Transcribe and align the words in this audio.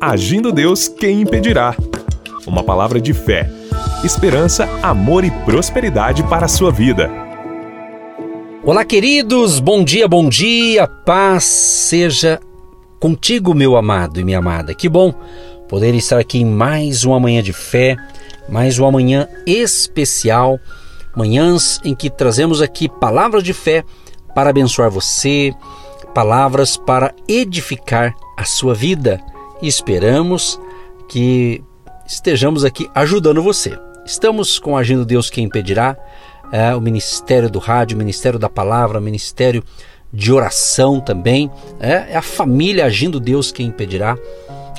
Agindo 0.00 0.50
Deus, 0.50 0.88
quem 0.88 1.20
impedirá? 1.20 1.76
Uma 2.46 2.64
palavra 2.64 2.98
de 2.98 3.12
fé, 3.12 3.50
esperança, 4.02 4.66
amor 4.82 5.24
e 5.24 5.30
prosperidade 5.30 6.22
para 6.22 6.46
a 6.46 6.48
sua 6.48 6.72
vida. 6.72 7.10
Olá, 8.64 8.82
queridos, 8.82 9.60
bom 9.60 9.84
dia, 9.84 10.08
bom 10.08 10.26
dia, 10.26 10.88
paz 10.88 11.44
seja 11.44 12.40
contigo, 12.98 13.52
meu 13.52 13.76
amado 13.76 14.18
e 14.18 14.24
minha 14.24 14.38
amada. 14.38 14.74
Que 14.74 14.88
bom 14.88 15.12
poder 15.68 15.94
estar 15.94 16.18
aqui 16.18 16.38
em 16.38 16.46
mais 16.46 17.04
uma 17.04 17.20
manhã 17.20 17.42
de 17.42 17.52
fé, 17.52 17.94
mais 18.48 18.78
uma 18.78 18.90
manhã 18.90 19.28
especial, 19.46 20.58
manhãs 21.14 21.78
em 21.84 21.94
que 21.94 22.08
trazemos 22.08 22.62
aqui 22.62 22.88
palavras 22.88 23.42
de 23.42 23.52
fé 23.52 23.84
para 24.34 24.48
abençoar 24.48 24.90
você, 24.90 25.52
palavras 26.14 26.78
para 26.78 27.14
edificar 27.28 28.14
a 28.34 28.46
sua 28.46 28.74
vida. 28.74 29.20
E 29.62 29.68
esperamos 29.68 30.58
que 31.08 31.62
estejamos 32.06 32.64
aqui 32.64 32.88
ajudando 32.94 33.42
você. 33.42 33.78
Estamos 34.06 34.58
com 34.58 34.76
Agindo 34.76 35.04
Deus 35.04 35.28
Quem 35.28 35.44
Impedirá, 35.44 35.96
é, 36.50 36.74
o 36.74 36.80
Ministério 36.80 37.50
do 37.50 37.58
Rádio, 37.58 37.94
o 37.94 37.98
Ministério 37.98 38.38
da 38.38 38.48
Palavra, 38.48 38.98
o 38.98 39.02
Ministério 39.02 39.62
de 40.12 40.32
Oração 40.32 40.98
também. 41.00 41.50
É, 41.78 42.12
é 42.12 42.16
a 42.16 42.22
família 42.22 42.86
Agindo 42.86 43.20
Deus 43.20 43.52
Quem 43.52 43.66
Impedirá, 43.66 44.16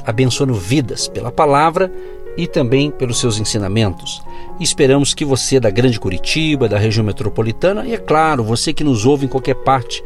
abençoando 0.05 0.53
vidas 0.55 1.07
pela 1.07 1.31
palavra 1.31 1.91
e 2.35 2.47
também 2.47 2.89
pelos 2.89 3.19
seus 3.19 3.39
ensinamentos. 3.39 4.21
Esperamos 4.63 5.13
que 5.13 5.25
você 5.25 5.59
da 5.59 5.69
Grande 5.69 5.99
Curitiba, 5.99 6.69
da 6.69 6.77
região 6.77 7.05
metropolitana 7.05 7.85
e, 7.85 7.93
é 7.93 7.97
claro, 7.97 8.43
você 8.43 8.73
que 8.73 8.83
nos 8.83 9.05
ouve 9.05 9.25
em 9.25 9.29
qualquer 9.29 9.55
parte 9.55 10.03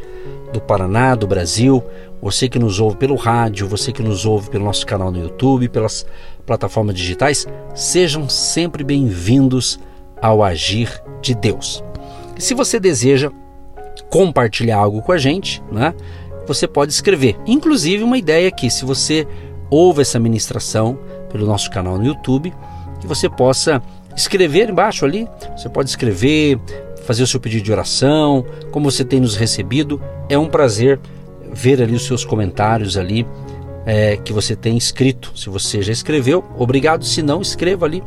do 0.52 0.60
Paraná, 0.60 1.14
do 1.14 1.26
Brasil, 1.26 1.82
você 2.22 2.48
que 2.48 2.58
nos 2.58 2.80
ouve 2.80 2.96
pelo 2.96 3.16
rádio, 3.16 3.68
você 3.68 3.92
que 3.92 4.02
nos 4.02 4.24
ouve 4.24 4.48
pelo 4.48 4.64
nosso 4.64 4.86
canal 4.86 5.10
no 5.10 5.20
YouTube, 5.20 5.68
pelas 5.68 6.06
plataformas 6.46 6.94
digitais, 6.94 7.46
sejam 7.74 8.28
sempre 8.28 8.82
bem-vindos 8.82 9.78
ao 10.22 10.42
agir 10.42 11.02
de 11.20 11.34
Deus. 11.34 11.84
E 12.36 12.42
se 12.42 12.54
você 12.54 12.80
deseja 12.80 13.30
compartilhar 14.08 14.78
algo 14.78 15.02
com 15.02 15.12
a 15.12 15.18
gente, 15.18 15.62
né, 15.70 15.94
você 16.46 16.66
pode 16.66 16.92
escrever. 16.92 17.36
Inclusive 17.46 18.02
uma 18.02 18.16
ideia 18.16 18.48
aqui, 18.48 18.70
se 18.70 18.84
você 18.84 19.26
ouve 19.68 20.02
essa 20.02 20.18
ministração 20.18 20.98
pelo 21.30 21.46
nosso 21.46 21.70
canal 21.70 21.98
no 21.98 22.06
YouTube, 22.06 22.54
que 23.00 23.06
você 23.06 23.28
possa 23.28 23.82
escrever 24.16 24.70
embaixo 24.70 25.04
ali, 25.04 25.28
você 25.56 25.68
pode 25.68 25.90
escrever, 25.90 26.58
fazer 27.04 27.22
o 27.22 27.26
seu 27.26 27.38
pedido 27.38 27.62
de 27.62 27.72
oração, 27.72 28.44
como 28.72 28.90
você 28.90 29.04
tem 29.04 29.20
nos 29.20 29.36
recebido. 29.36 30.00
É 30.28 30.38
um 30.38 30.48
prazer 30.48 30.98
ver 31.52 31.80
ali 31.80 31.94
os 31.94 32.04
seus 32.04 32.24
comentários 32.24 32.96
ali 32.96 33.26
é, 33.86 34.16
que 34.16 34.32
você 34.32 34.56
tem 34.56 34.76
escrito. 34.76 35.32
Se 35.38 35.48
você 35.48 35.80
já 35.82 35.92
escreveu, 35.92 36.44
obrigado. 36.58 37.04
Se 37.04 37.22
não, 37.22 37.40
escreva 37.40 37.86
ali. 37.86 38.02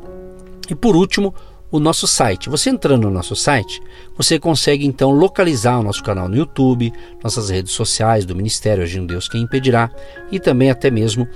E 0.70 0.74
por 0.74 0.96
último, 0.96 1.34
o 1.70 1.78
nosso 1.80 2.06
site. 2.06 2.48
Você 2.48 2.70
entrando 2.70 3.02
no 3.02 3.10
nosso 3.10 3.34
site, 3.34 3.82
você 4.16 4.38
consegue 4.38 4.86
então 4.86 5.10
localizar 5.10 5.80
o 5.80 5.82
nosso 5.82 6.04
canal 6.04 6.28
no 6.28 6.36
YouTube, 6.36 6.92
nossas 7.22 7.50
redes 7.50 7.72
sociais 7.72 8.24
do 8.24 8.36
Ministério 8.36 8.84
Agindo 8.84 9.08
Deus 9.08 9.28
Quem 9.28 9.42
Impedirá 9.42 9.90
e 10.30 10.38
também 10.38 10.70
até 10.70 10.88
mesmo 10.88 11.26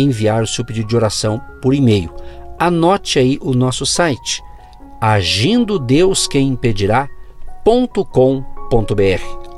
enviar 0.00 0.42
o 0.42 0.46
seu 0.46 0.64
pedido 0.64 0.88
de 0.88 0.96
oração 0.96 1.40
por 1.60 1.74
e-mail. 1.74 2.12
Anote 2.58 3.18
aí 3.18 3.38
o 3.40 3.52
nosso 3.52 3.84
site 3.84 4.42
agindo 5.00 5.78
Deus 5.78 6.26
quem 6.26 6.48
impedirá.com.br 6.48 7.08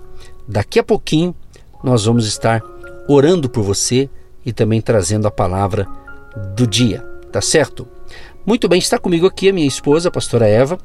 Daqui 0.48 0.78
a 0.78 0.84
pouquinho 0.84 1.34
nós 1.82 2.04
vamos 2.04 2.26
estar 2.26 2.62
orando 3.08 3.48
por 3.48 3.62
você 3.62 4.08
e 4.44 4.52
também 4.52 4.80
trazendo 4.80 5.26
a 5.26 5.30
palavra 5.30 5.86
do 6.54 6.66
dia, 6.66 7.00
tá 7.32 7.40
certo? 7.40 7.88
Muito 8.46 8.68
bem, 8.68 8.78
está 8.78 8.96
comigo 8.96 9.26
aqui 9.26 9.48
a 9.48 9.52
minha 9.52 9.66
esposa, 9.66 10.08
a 10.08 10.12
pastora 10.12 10.46
Eva. 10.46 10.78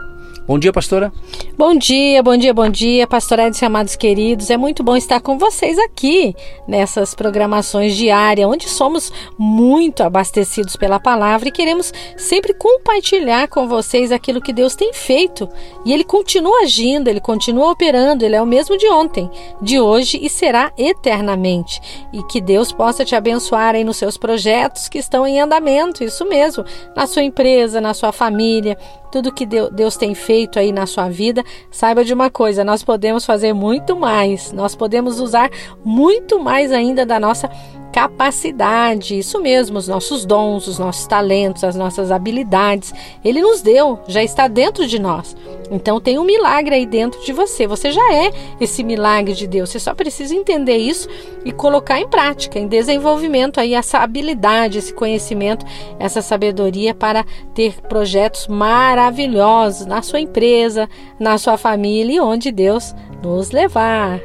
Bom 0.47 0.57
dia, 0.57 0.73
pastora. 0.73 1.13
Bom 1.55 1.75
dia, 1.75 2.23
bom 2.23 2.35
dia, 2.35 2.53
bom 2.53 2.67
dia, 2.67 3.05
pastora 3.05 3.47
Edson, 3.47 3.67
amados 3.67 3.95
queridos. 3.95 4.49
É 4.49 4.57
muito 4.57 4.83
bom 4.83 4.97
estar 4.97 5.21
com 5.21 5.37
vocês 5.37 5.77
aqui 5.77 6.35
nessas 6.67 7.13
programações 7.13 7.95
diárias, 7.95 8.49
onde 8.49 8.67
somos 8.67 9.13
muito 9.37 10.01
abastecidos 10.01 10.75
pela 10.75 10.99
palavra 10.99 11.47
e 11.47 11.51
queremos 11.51 11.93
sempre 12.17 12.55
compartilhar 12.55 13.47
com 13.49 13.67
vocês 13.67 14.11
aquilo 14.11 14.41
que 14.41 14.51
Deus 14.51 14.75
tem 14.75 14.91
feito. 14.93 15.47
E 15.85 15.93
Ele 15.93 16.03
continua 16.03 16.63
agindo, 16.63 17.07
Ele 17.07 17.21
continua 17.21 17.71
operando, 17.71 18.25
Ele 18.25 18.35
é 18.35 18.41
o 18.41 18.45
mesmo 18.45 18.77
de 18.77 18.87
ontem, 18.87 19.29
de 19.61 19.79
hoje 19.79 20.19
e 20.21 20.29
será 20.29 20.73
eternamente. 20.75 21.79
E 22.11 22.23
que 22.23 22.41
Deus 22.41 22.71
possa 22.71 23.05
te 23.05 23.15
abençoar 23.15 23.75
aí 23.75 23.83
nos 23.83 23.97
seus 23.97 24.17
projetos 24.17 24.89
que 24.89 24.97
estão 24.97 25.25
em 25.27 25.39
andamento, 25.39 26.03
isso 26.03 26.27
mesmo, 26.27 26.65
na 26.95 27.05
sua 27.05 27.21
empresa, 27.21 27.50
na 27.81 27.93
sua 27.93 28.11
família, 28.11 28.77
tudo 29.11 29.33
que 29.33 29.45
Deus 29.45 29.97
tem 29.97 30.15
feito 30.15 30.57
aí 30.57 30.71
na 30.71 30.85
sua 30.85 31.09
vida, 31.09 31.43
saiba 31.69 32.03
de 32.03 32.13
uma 32.13 32.29
coisa: 32.29 32.63
nós 32.63 32.83
podemos 32.83 33.25
fazer 33.25 33.53
muito 33.53 33.95
mais, 33.95 34.51
nós 34.51 34.75
podemos 34.75 35.19
usar 35.19 35.49
muito 35.83 36.39
mais 36.39 36.71
ainda 36.71 37.05
da 37.05 37.19
nossa 37.19 37.49
capacidade, 37.91 39.19
isso 39.19 39.39
mesmo, 39.41 39.77
os 39.77 39.87
nossos 39.87 40.25
dons, 40.25 40.67
os 40.67 40.79
nossos 40.79 41.05
talentos, 41.05 41.63
as 41.63 41.75
nossas 41.75 42.09
habilidades. 42.09 42.93
Ele 43.23 43.41
nos 43.41 43.61
deu, 43.61 43.99
já 44.07 44.23
está 44.23 44.47
dentro 44.47 44.87
de 44.87 44.97
nós. 44.97 45.35
Então 45.69 45.99
tem 45.99 46.17
um 46.17 46.23
milagre 46.23 46.75
aí 46.75 46.85
dentro 46.85 47.23
de 47.23 47.33
você. 47.33 47.67
Você 47.67 47.91
já 47.91 48.13
é 48.13 48.31
esse 48.59 48.83
milagre 48.83 49.33
de 49.33 49.45
Deus. 49.45 49.69
Você 49.69 49.79
só 49.79 49.93
precisa 49.93 50.33
entender 50.33 50.77
isso 50.77 51.07
e 51.43 51.51
colocar 51.51 51.99
em 51.99 52.07
prática, 52.07 52.59
em 52.59 52.67
desenvolvimento 52.67 53.59
aí 53.59 53.73
essa 53.73 53.99
habilidade, 53.99 54.77
esse 54.77 54.93
conhecimento, 54.93 55.65
essa 55.99 56.21
sabedoria 56.21 56.93
para 56.93 57.25
ter 57.53 57.81
projetos 57.81 58.47
maravilhosos 58.47 59.00
na 59.87 60.01
sua 60.01 60.19
empresa, 60.19 60.87
na 61.19 61.37
sua 61.37 61.57
família 61.57 62.17
e 62.17 62.19
onde 62.19 62.51
Deus 62.51 62.93
nos 63.23 63.51
levar. 63.51 64.19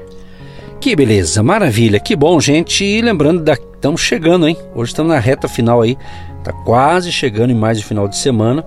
Que 0.80 0.94
beleza, 0.94 1.42
maravilha, 1.42 1.98
que 1.98 2.14
bom, 2.14 2.38
gente. 2.40 2.84
E 2.84 3.00
lembrando, 3.00 3.42
da... 3.42 3.54
estamos 3.54 4.00
chegando, 4.00 4.46
hein? 4.46 4.56
Hoje 4.74 4.90
estamos 4.90 5.12
na 5.12 5.18
reta 5.18 5.48
final 5.48 5.80
aí, 5.82 5.96
tá 6.44 6.52
quase 6.52 7.10
chegando 7.10 7.50
em 7.50 7.56
mais 7.56 7.78
de 7.78 7.84
final 7.84 8.06
de 8.06 8.16
semana. 8.16 8.64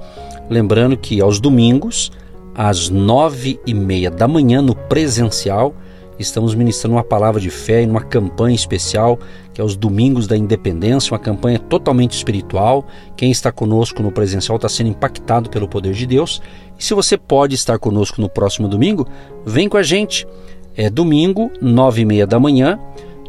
Lembrando 0.50 0.98
que 0.98 1.22
aos 1.22 1.40
domingos, 1.40 2.12
às 2.56 2.90
nove 2.90 3.60
e 3.66 3.74
meia 3.74 4.10
da 4.10 4.28
manhã, 4.28 4.62
no 4.62 4.76
presencial, 4.76 5.76
estamos 6.20 6.54
ministrando 6.54 6.96
uma 6.96 7.04
palavra 7.04 7.40
de 7.40 7.50
fé 7.50 7.82
em 7.82 7.90
uma 7.90 8.04
campanha 8.04 8.56
especial, 8.56 9.18
que 9.54 9.62
é 9.62 9.64
os 9.64 9.76
Domingos 9.76 10.28
da 10.28 10.38
Independência, 10.38 11.14
uma 11.14 11.20
campanha 11.20 11.58
totalmente 11.58 12.12
espiritual. 12.12 12.86
Quem 13.16 13.32
está 13.32 13.52
conosco 13.52 14.04
no 14.04 14.12
presencial 14.12 14.58
está 14.58 14.68
sendo 14.68 14.90
impactado 14.90 15.50
pelo 15.50 15.68
poder 15.68 15.94
de 15.94 16.06
Deus. 16.06 16.42
E 16.78 16.84
se 16.84 16.94
você 16.94 17.18
pode 17.18 17.56
estar 17.56 17.80
conosco 17.80 18.22
no 18.22 18.30
próximo 18.30 18.68
domingo, 18.68 19.08
vem 19.46 19.70
com 19.70 19.78
a 19.78 19.84
gente 19.84 20.28
é 20.76 20.90
domingo, 20.90 21.52
nove 21.60 22.04
e 22.04 22.06
meia 22.06 22.26
da 22.26 22.40
manhã, 22.40 22.80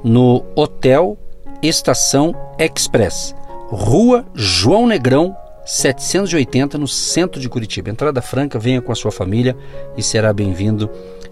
no 0.04 0.44
Hotel 0.54 1.18
Estação 1.60 2.32
Express, 2.58 3.34
Rua 3.68 4.24
João 4.34 4.86
Negrão, 4.86 5.34
780, 5.66 6.78
no 6.78 6.86
centro 6.86 7.40
de 7.40 7.48
Curitiba. 7.48 7.90
Entrada 7.90 8.22
franca, 8.22 8.58
venha 8.58 8.80
com 8.80 8.92
a 8.92 8.94
sua 8.94 9.10
família 9.10 9.56
e 9.96 10.02
será 10.02 10.32
bem-vindo 10.32 10.88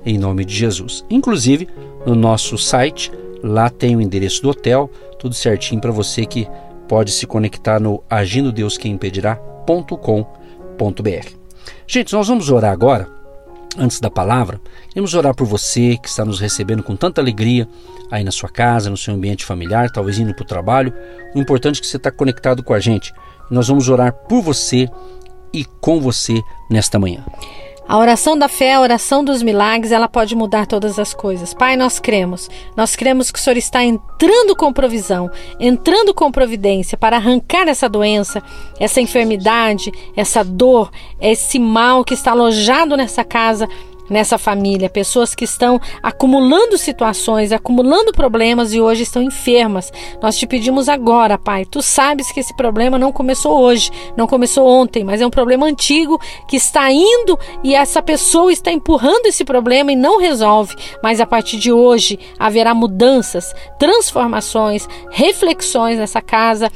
em 0.09 0.17
nome 0.19 0.45
de 0.45 0.55
Jesus. 0.55 1.05
Inclusive, 1.11 1.69
no 2.07 2.15
nosso 2.15 2.57
site, 2.57 3.13
lá 3.43 3.69
tem 3.69 3.95
o 3.95 4.01
endereço 4.01 4.41
do 4.43 4.49
hotel, 4.49 4.91
tudo 5.19 5.35
certinho 5.35 5.81
para 5.81 5.91
você 5.91 6.25
que 6.25 6.49
pode 6.89 7.11
se 7.11 7.27
conectar 7.27 7.79
no 7.79 8.03
agindo 8.09 8.51
Deus 8.51 8.79
quem 8.79 8.93
impedirá.com.br. 8.93 10.29
Gente, 11.87 12.13
nós 12.15 12.29
vamos 12.29 12.51
orar 12.51 12.73
agora 12.73 13.07
antes 13.77 14.01
da 14.01 14.11
palavra, 14.11 14.59
queremos 14.89 15.13
orar 15.15 15.35
por 15.35 15.47
você 15.47 15.99
que 15.99 16.09
está 16.09 16.25
nos 16.25 16.41
recebendo 16.41 16.83
com 16.83 16.97
tanta 16.97 17.21
alegria 17.21 17.69
aí 18.11 18.25
na 18.25 18.31
sua 18.31 18.49
casa, 18.49 18.89
no 18.89 18.97
seu 18.97 19.15
ambiente 19.15 19.45
familiar, 19.45 19.91
talvez 19.91 20.19
indo 20.19 20.35
para 20.35 20.43
o 20.43 20.47
trabalho. 20.47 20.93
O 21.35 21.39
importante 21.39 21.79
é 21.79 21.81
que 21.83 21.87
você 21.87 21.99
está 21.99 22.11
conectado 22.11 22.63
com 22.63 22.73
a 22.73 22.81
gente. 22.81 23.13
Nós 23.51 23.69
vamos 23.69 23.89
orar 23.91 24.13
por 24.13 24.43
você 24.43 24.89
e 25.53 25.65
com 25.81 26.01
você 26.01 26.41
nesta 26.71 26.99
manhã. 26.99 27.23
A 27.89 27.97
oração 27.97 28.37
da 28.37 28.49
fé, 28.49 28.75
a 28.75 28.83
oração 28.83 29.25
dos 29.25 29.43
milagres, 29.43 29.93
ela 29.93 30.07
pode 30.07 30.37
mudar 30.37 30.67
todas 30.67 30.99
as 30.99 31.15
coisas. 31.15 31.55
Pai, 31.55 31.75
nós 31.75 31.99
cremos. 31.99 32.51
Nós 32.77 32.95
cremos 32.95 33.31
que 33.31 33.39
o 33.39 33.43
Senhor 33.43 33.57
está 33.57 33.83
entrando 33.83 34.55
com 34.55 34.71
provisão, 34.71 35.31
entrando 35.59 36.13
com 36.13 36.31
providência 36.31 36.99
para 36.99 37.17
arrancar 37.17 37.67
essa 37.67 37.89
doença, 37.89 38.43
essa 38.79 39.01
enfermidade, 39.01 39.91
essa 40.15 40.45
dor, 40.45 40.91
esse 41.19 41.59
mal 41.59 42.05
que 42.05 42.13
está 42.13 42.33
alojado 42.33 42.95
nessa 42.95 43.25
casa 43.25 43.67
nessa 44.09 44.39
família, 44.39 44.89
pessoas 44.89 45.35
que 45.35 45.45
estão 45.45 45.81
acumulando 46.03 46.79
situações, 46.79 47.53
acumulando 47.53 48.13
problemas 48.13 48.73
e 48.73 48.81
hoje 48.81 49.03
estão 49.03 49.23
enfermas. 49.23 49.93
Nós 50.23 50.37
te 50.37 50.47
pedimos 50.47 50.89
agora, 50.89 51.39
Pai, 51.39 51.65
tu 51.65 51.83
sabes 51.83 52.31
que 52.33 52.41
esse 52.41 52.55
problema 52.57 52.99
não 52.99 53.13
começou 53.13 53.59
hoje, 53.61 53.91
não 54.17 54.27
começou 54.27 54.67
ontem, 54.67 55.05
mas 55.05 55.21
é 55.21 55.27
um 55.27 55.31
problema 55.31 55.67
antigo 55.67 56.21
que 56.49 56.57
está 56.57 56.91
indo 56.91 57.39
e 57.63 57.75
essa 57.75 58.03
pessoa 58.03 58.53
está 58.53 58.71
empurrando 58.71 59.27
esse 59.27 59.45
problema 59.45 59.93
e 59.93 59.97
não 59.97 60.19
resolve. 60.19 60.75
Mas 61.03 61.21
a 61.21 61.27
partir 61.27 61.59
de 61.59 61.73
hoje 61.73 62.19
haverá 62.39 62.75
mudanças, 62.75 63.55
transformações, 63.79 64.89
reflexões 65.11 65.99
nessa 65.99 66.21
casa 66.21 66.71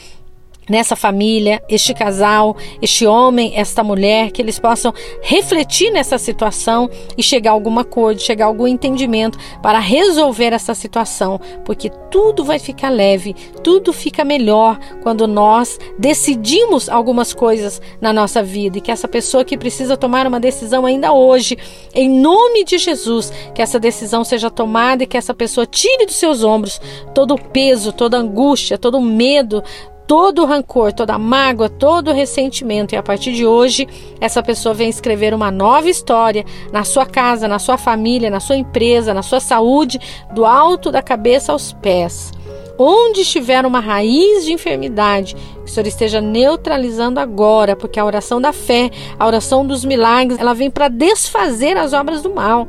nessa 0.72 0.96
família, 0.96 1.62
este 1.68 1.92
casal, 1.92 2.56
este 2.80 3.06
homem, 3.06 3.52
esta 3.54 3.84
mulher, 3.84 4.30
que 4.30 4.40
eles 4.40 4.58
possam 4.58 4.90
refletir 5.20 5.90
nessa 5.90 6.16
situação 6.16 6.88
e 7.14 7.22
chegar 7.22 7.50
a 7.50 7.52
alguma 7.52 7.82
acordo, 7.82 8.22
chegar 8.22 8.46
a 8.46 8.48
algum 8.48 8.66
entendimento 8.66 9.38
para 9.62 9.78
resolver 9.78 10.54
essa 10.54 10.74
situação, 10.74 11.38
porque 11.62 11.90
tudo 12.10 12.42
vai 12.42 12.58
ficar 12.58 12.88
leve, 12.88 13.36
tudo 13.62 13.92
fica 13.92 14.24
melhor 14.24 14.78
quando 15.02 15.28
nós 15.28 15.78
decidimos 15.98 16.88
algumas 16.88 17.34
coisas 17.34 17.78
na 18.00 18.10
nossa 18.10 18.42
vida 18.42 18.78
e 18.78 18.80
que 18.80 18.90
essa 18.90 19.06
pessoa 19.06 19.44
que 19.44 19.58
precisa 19.58 19.94
tomar 19.94 20.26
uma 20.26 20.40
decisão 20.40 20.86
ainda 20.86 21.12
hoje, 21.12 21.58
em 21.94 22.08
nome 22.08 22.64
de 22.64 22.78
Jesus, 22.78 23.30
que 23.54 23.60
essa 23.60 23.78
decisão 23.78 24.24
seja 24.24 24.50
tomada 24.50 25.04
e 25.04 25.06
que 25.06 25.18
essa 25.18 25.34
pessoa 25.34 25.66
tire 25.66 26.06
dos 26.06 26.16
seus 26.16 26.42
ombros 26.42 26.80
todo 27.14 27.34
o 27.34 27.42
peso, 27.50 27.92
toda 27.92 28.16
a 28.16 28.20
angústia, 28.20 28.78
todo 28.78 28.96
o 28.96 29.02
medo, 29.02 29.62
todo 30.12 30.42
o 30.42 30.44
rancor, 30.44 30.92
toda 30.92 31.14
a 31.14 31.18
mágoa, 31.18 31.70
todo 31.70 32.10
o 32.10 32.12
ressentimento. 32.12 32.94
E 32.94 32.98
a 32.98 33.02
partir 33.02 33.32
de 33.32 33.46
hoje, 33.46 33.88
essa 34.20 34.42
pessoa 34.42 34.74
vem 34.74 34.90
escrever 34.90 35.32
uma 35.32 35.50
nova 35.50 35.88
história 35.88 36.44
na 36.70 36.84
sua 36.84 37.06
casa, 37.06 37.48
na 37.48 37.58
sua 37.58 37.78
família, 37.78 38.28
na 38.28 38.38
sua 38.38 38.56
empresa, 38.56 39.14
na 39.14 39.22
sua 39.22 39.40
saúde, 39.40 39.98
do 40.34 40.44
alto 40.44 40.92
da 40.92 41.00
cabeça 41.00 41.50
aos 41.50 41.72
pés. 41.72 42.30
Onde 42.78 43.22
estiver 43.22 43.64
uma 43.64 43.80
raiz 43.80 44.44
de 44.44 44.52
enfermidade, 44.52 45.34
que 45.34 45.64
o 45.64 45.68
Senhor 45.68 45.86
esteja 45.86 46.20
neutralizando 46.20 47.18
agora, 47.18 47.74
porque 47.74 47.98
a 47.98 48.04
oração 48.04 48.38
da 48.38 48.52
fé, 48.52 48.90
a 49.18 49.26
oração 49.26 49.66
dos 49.66 49.82
milagres, 49.82 50.38
ela 50.38 50.52
vem 50.52 50.70
para 50.70 50.88
desfazer 50.88 51.78
as 51.78 51.94
obras 51.94 52.20
do 52.20 52.28
mal 52.28 52.68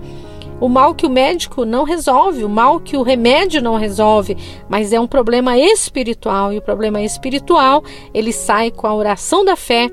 o 0.63 0.69
mal 0.69 0.95
que 0.95 1.05
o 1.05 1.09
médico 1.09 1.65
não 1.65 1.83
resolve, 1.83 2.45
o 2.45 2.47
mal 2.47 2.79
que 2.79 2.95
o 2.95 3.01
remédio 3.01 3.61
não 3.61 3.75
resolve, 3.75 4.37
mas 4.69 4.93
é 4.93 4.99
um 4.99 5.05
problema 5.05 5.57
espiritual 5.57 6.53
e 6.53 6.57
o 6.57 6.61
problema 6.61 7.01
espiritual 7.01 7.83
ele 8.13 8.31
sai 8.31 8.71
com 8.71 8.87
a 8.87 8.95
oração 8.95 9.43
da 9.43 9.57
fé 9.57 9.91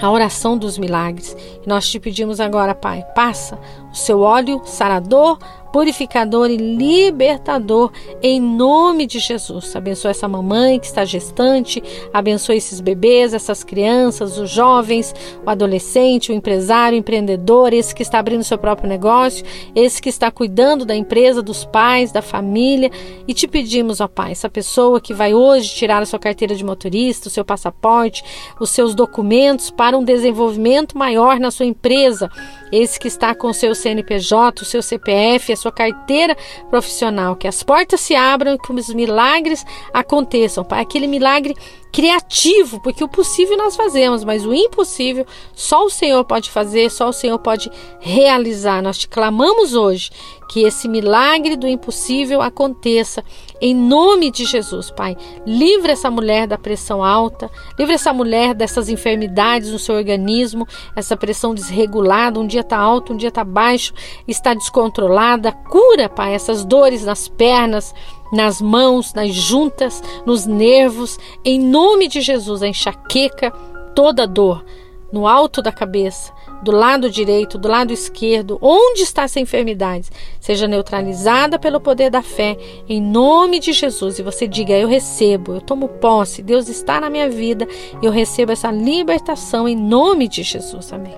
a 0.00 0.10
oração 0.10 0.56
dos 0.56 0.78
milagres. 0.78 1.36
Nós 1.66 1.86
te 1.86 2.00
pedimos 2.00 2.40
agora, 2.40 2.74
Pai, 2.74 3.04
passa 3.14 3.58
seu 3.92 4.20
óleo 4.20 4.60
sarador 4.64 5.38
purificador 5.72 6.50
e 6.50 6.56
libertador 6.56 7.90
em 8.22 8.40
nome 8.40 9.06
de 9.06 9.18
Jesus. 9.18 9.74
Abençoe 9.74 10.10
essa 10.10 10.28
mamãe 10.28 10.78
que 10.78 10.86
está 10.86 11.04
gestante, 11.04 11.82
abençoe 12.12 12.56
esses 12.56 12.80
bebês, 12.80 13.32
essas 13.32 13.64
crianças, 13.64 14.38
os 14.38 14.50
jovens, 14.50 15.14
o 15.44 15.50
adolescente, 15.50 16.30
o 16.30 16.34
empresário, 16.34 16.96
o 16.96 17.00
empreendedor, 17.00 17.72
esse 17.72 17.94
que 17.94 18.02
está 18.02 18.18
abrindo 18.18 18.44
seu 18.44 18.58
próprio 18.58 18.88
negócio, 18.88 19.44
esse 19.74 20.00
que 20.00 20.08
está 20.08 20.30
cuidando 20.30 20.84
da 20.84 20.94
empresa, 20.94 21.42
dos 21.42 21.64
pais, 21.64 22.12
da 22.12 22.22
família. 22.22 22.90
E 23.26 23.34
te 23.34 23.46
pedimos, 23.46 24.00
ó 24.00 24.08
Pai, 24.08 24.32
essa 24.32 24.48
pessoa 24.48 25.00
que 25.00 25.14
vai 25.14 25.34
hoje 25.34 25.74
tirar 25.74 26.02
a 26.02 26.06
sua 26.06 26.18
carteira 26.18 26.54
de 26.54 26.64
motorista, 26.64 27.28
o 27.28 27.30
seu 27.30 27.44
passaporte, 27.44 28.24
os 28.58 28.70
seus 28.70 28.94
documentos 28.94 29.70
para 29.70 29.96
um 29.96 30.04
desenvolvimento 30.04 30.98
maior 30.98 31.38
na 31.38 31.50
sua 31.50 31.66
empresa, 31.66 32.28
esse 32.72 32.98
que 32.98 33.08
está 33.08 33.34
com 33.34 33.48
o 33.48 33.54
seu 33.54 33.74
CNPJ, 33.80 34.62
o 34.62 34.64
seu 34.64 34.82
CPF, 34.82 35.52
a 35.52 35.56
sua 35.56 35.72
carteira 35.72 36.36
profissional, 36.68 37.36
que 37.36 37.48
as 37.48 37.62
portas 37.62 38.00
se 38.00 38.14
abram 38.14 38.54
e 38.54 38.58
que 38.58 38.72
os 38.72 38.88
milagres 38.94 39.64
aconteçam, 39.92 40.64
Pai. 40.64 40.80
Aquele 40.82 41.06
milagre 41.06 41.56
criativo, 41.92 42.80
porque 42.80 43.02
o 43.02 43.08
possível 43.08 43.56
nós 43.56 43.74
fazemos, 43.76 44.22
mas 44.22 44.46
o 44.46 44.54
impossível 44.54 45.26
só 45.54 45.84
o 45.84 45.90
Senhor 45.90 46.24
pode 46.24 46.50
fazer, 46.50 46.90
só 46.90 47.08
o 47.08 47.12
Senhor 47.12 47.38
pode 47.38 47.70
realizar. 48.00 48.82
Nós 48.82 48.98
te 48.98 49.08
clamamos 49.08 49.74
hoje 49.74 50.10
que 50.50 50.64
esse 50.64 50.88
milagre 50.88 51.54
do 51.54 51.68
impossível 51.68 52.42
aconteça 52.42 53.22
em 53.60 53.72
nome 53.72 54.32
de 54.32 54.44
Jesus, 54.44 54.90
Pai. 54.90 55.16
Livre 55.46 55.92
essa 55.92 56.10
mulher 56.10 56.48
da 56.48 56.58
pressão 56.58 57.04
alta, 57.04 57.48
livre 57.78 57.94
essa 57.94 58.12
mulher 58.12 58.52
dessas 58.52 58.88
enfermidades 58.88 59.70
no 59.70 59.78
seu 59.78 59.94
organismo, 59.94 60.66
essa 60.96 61.16
pressão 61.16 61.54
desregulada, 61.54 62.40
um 62.40 62.48
dia 62.48 62.62
está 62.62 62.76
alto, 62.76 63.12
um 63.12 63.16
dia 63.16 63.28
está 63.28 63.44
baixo, 63.44 63.94
está 64.26 64.52
descontrolada. 64.52 65.52
Cura, 65.52 66.08
Pai, 66.08 66.34
essas 66.34 66.64
dores 66.64 67.04
nas 67.04 67.28
pernas, 67.28 67.94
nas 68.32 68.60
mãos, 68.60 69.14
nas 69.14 69.32
juntas, 69.32 70.02
nos 70.26 70.46
nervos, 70.46 71.16
em 71.44 71.60
nome 71.60 72.08
de 72.08 72.20
Jesus, 72.20 72.60
a 72.60 72.66
enxaqueca, 72.66 73.52
toda 73.94 74.26
dor 74.26 74.64
no 75.12 75.26
alto 75.26 75.60
da 75.60 75.72
cabeça, 75.72 76.32
do 76.62 76.72
lado 76.72 77.10
direito, 77.10 77.58
do 77.58 77.68
lado 77.68 77.92
esquerdo, 77.92 78.58
onde 78.60 79.02
está 79.02 79.22
essa 79.22 79.40
enfermidade, 79.40 80.08
seja 80.40 80.66
neutralizada 80.66 81.58
pelo 81.58 81.80
poder 81.80 82.10
da 82.10 82.22
fé, 82.22 82.56
em 82.88 83.00
nome 83.00 83.58
de 83.58 83.72
Jesus. 83.72 84.18
E 84.18 84.22
você 84.22 84.46
diga: 84.46 84.72
Eu 84.72 84.88
recebo, 84.88 85.54
eu 85.54 85.60
tomo 85.60 85.88
posse, 85.88 86.42
Deus 86.42 86.68
está 86.68 87.00
na 87.00 87.10
minha 87.10 87.28
vida, 87.28 87.66
eu 88.02 88.10
recebo 88.10 88.52
essa 88.52 88.70
libertação 88.70 89.68
em 89.68 89.76
nome 89.76 90.28
de 90.28 90.42
Jesus. 90.42 90.92
Amém. 90.92 91.14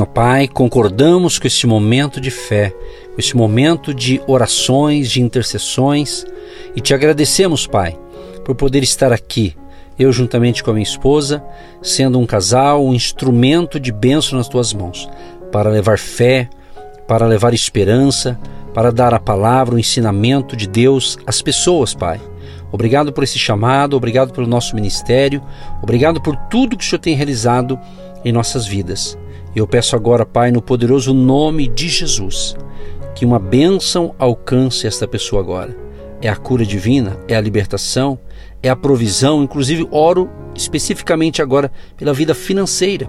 Ó 0.00 0.04
Pai, 0.06 0.48
concordamos 0.48 1.38
com 1.38 1.46
este 1.46 1.66
momento 1.66 2.20
de 2.20 2.30
fé, 2.30 2.70
com 2.70 3.18
este 3.18 3.36
momento 3.36 3.92
de 3.92 4.20
orações, 4.26 5.10
de 5.10 5.20
intercessões 5.20 6.24
e 6.74 6.80
te 6.80 6.94
agradecemos, 6.94 7.66
Pai, 7.66 7.98
por 8.44 8.54
poder 8.54 8.82
estar 8.82 9.12
aqui, 9.12 9.54
eu 9.98 10.12
juntamente 10.12 10.62
com 10.62 10.70
a 10.70 10.74
minha 10.74 10.82
esposa, 10.82 11.42
sendo 11.82 12.18
um 12.18 12.26
casal, 12.26 12.84
um 12.84 12.94
instrumento 12.94 13.78
de 13.78 13.92
bênção 13.92 14.38
nas 14.38 14.48
tuas 14.48 14.72
mãos, 14.72 15.08
para 15.50 15.70
levar 15.70 15.98
fé, 15.98 16.48
para 17.06 17.26
levar 17.26 17.52
esperança, 17.52 18.38
para 18.72 18.90
dar 18.90 19.12
a 19.12 19.20
palavra, 19.20 19.74
o 19.74 19.78
ensinamento 19.78 20.56
de 20.56 20.66
Deus 20.66 21.18
às 21.26 21.42
pessoas, 21.42 21.94
Pai. 21.94 22.20
Obrigado 22.70 23.12
por 23.12 23.22
esse 23.22 23.38
chamado, 23.38 23.96
obrigado 23.96 24.32
pelo 24.32 24.46
nosso 24.46 24.74
ministério, 24.74 25.42
obrigado 25.82 26.22
por 26.22 26.34
tudo 26.48 26.76
que 26.76 26.84
o 26.84 26.88
Senhor 26.88 27.00
tem 27.00 27.14
realizado 27.14 27.78
em 28.24 28.32
nossas 28.32 28.66
vidas. 28.66 29.18
Eu 29.54 29.66
peço 29.66 29.94
agora, 29.94 30.24
Pai, 30.24 30.50
no 30.50 30.62
poderoso 30.62 31.12
nome 31.12 31.68
de 31.68 31.88
Jesus, 31.88 32.56
que 33.14 33.26
uma 33.26 33.38
bênção 33.38 34.14
alcance 34.18 34.86
esta 34.86 35.06
pessoa 35.06 35.42
agora 35.42 35.82
é 36.22 36.28
a 36.28 36.36
cura 36.36 36.64
divina, 36.64 37.18
é 37.28 37.34
a 37.34 37.40
libertação, 37.40 38.18
é 38.62 38.68
a 38.68 38.76
provisão. 38.76 39.42
Inclusive, 39.42 39.86
oro 39.90 40.30
especificamente 40.54 41.42
agora 41.42 41.70
pela 41.96 42.12
vida 42.12 42.34
financeira, 42.34 43.08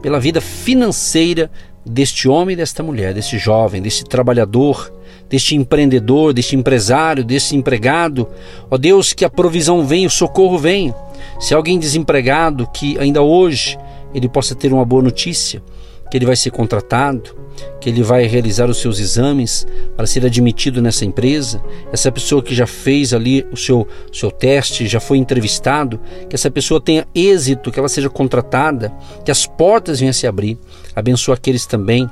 pela 0.00 0.18
vida 0.20 0.40
financeira 0.40 1.50
deste 1.84 2.28
homem 2.28 2.56
desta 2.56 2.82
mulher, 2.82 3.14
deste 3.14 3.38
jovem, 3.38 3.80
deste 3.80 4.04
trabalhador, 4.04 4.92
deste 5.28 5.54
empreendedor, 5.54 6.32
deste 6.32 6.56
empresário, 6.56 7.24
deste 7.24 7.54
empregado. 7.54 8.28
Ó 8.70 8.76
Deus, 8.76 9.12
que 9.12 9.24
a 9.24 9.30
provisão 9.30 9.86
venha, 9.86 10.08
o 10.08 10.10
socorro 10.10 10.58
venha. 10.58 10.94
Se 11.38 11.54
alguém 11.54 11.78
desempregado, 11.78 12.66
que 12.72 12.98
ainda 12.98 13.22
hoje 13.22 13.78
ele 14.14 14.28
possa 14.28 14.54
ter 14.54 14.72
uma 14.72 14.84
boa 14.84 15.02
notícia 15.02 15.62
que 16.10 16.16
ele 16.16 16.26
vai 16.26 16.36
ser 16.36 16.50
contratado, 16.50 17.35
que 17.80 17.88
ele 17.88 18.02
vai 18.02 18.26
realizar 18.26 18.68
os 18.68 18.78
seus 18.78 18.98
exames 18.98 19.66
para 19.96 20.06
ser 20.06 20.24
admitido 20.24 20.82
nessa 20.82 21.04
empresa, 21.04 21.62
essa 21.92 22.10
pessoa 22.10 22.42
que 22.42 22.54
já 22.54 22.66
fez 22.66 23.12
ali 23.12 23.46
o 23.52 23.56
seu, 23.56 23.86
seu 24.12 24.30
teste, 24.30 24.86
já 24.86 25.00
foi 25.00 25.18
entrevistado, 25.18 26.00
que 26.28 26.34
essa 26.34 26.50
pessoa 26.50 26.80
tenha 26.80 27.06
êxito, 27.14 27.70
que 27.70 27.78
ela 27.78 27.88
seja 27.88 28.10
contratada, 28.10 28.92
que 29.24 29.30
as 29.30 29.46
portas 29.46 30.00
venham 30.00 30.10
a 30.10 30.14
se 30.14 30.26
abrir. 30.26 30.58
Abençoa 30.94 31.34
aqueles 31.34 31.66
também 31.66 32.08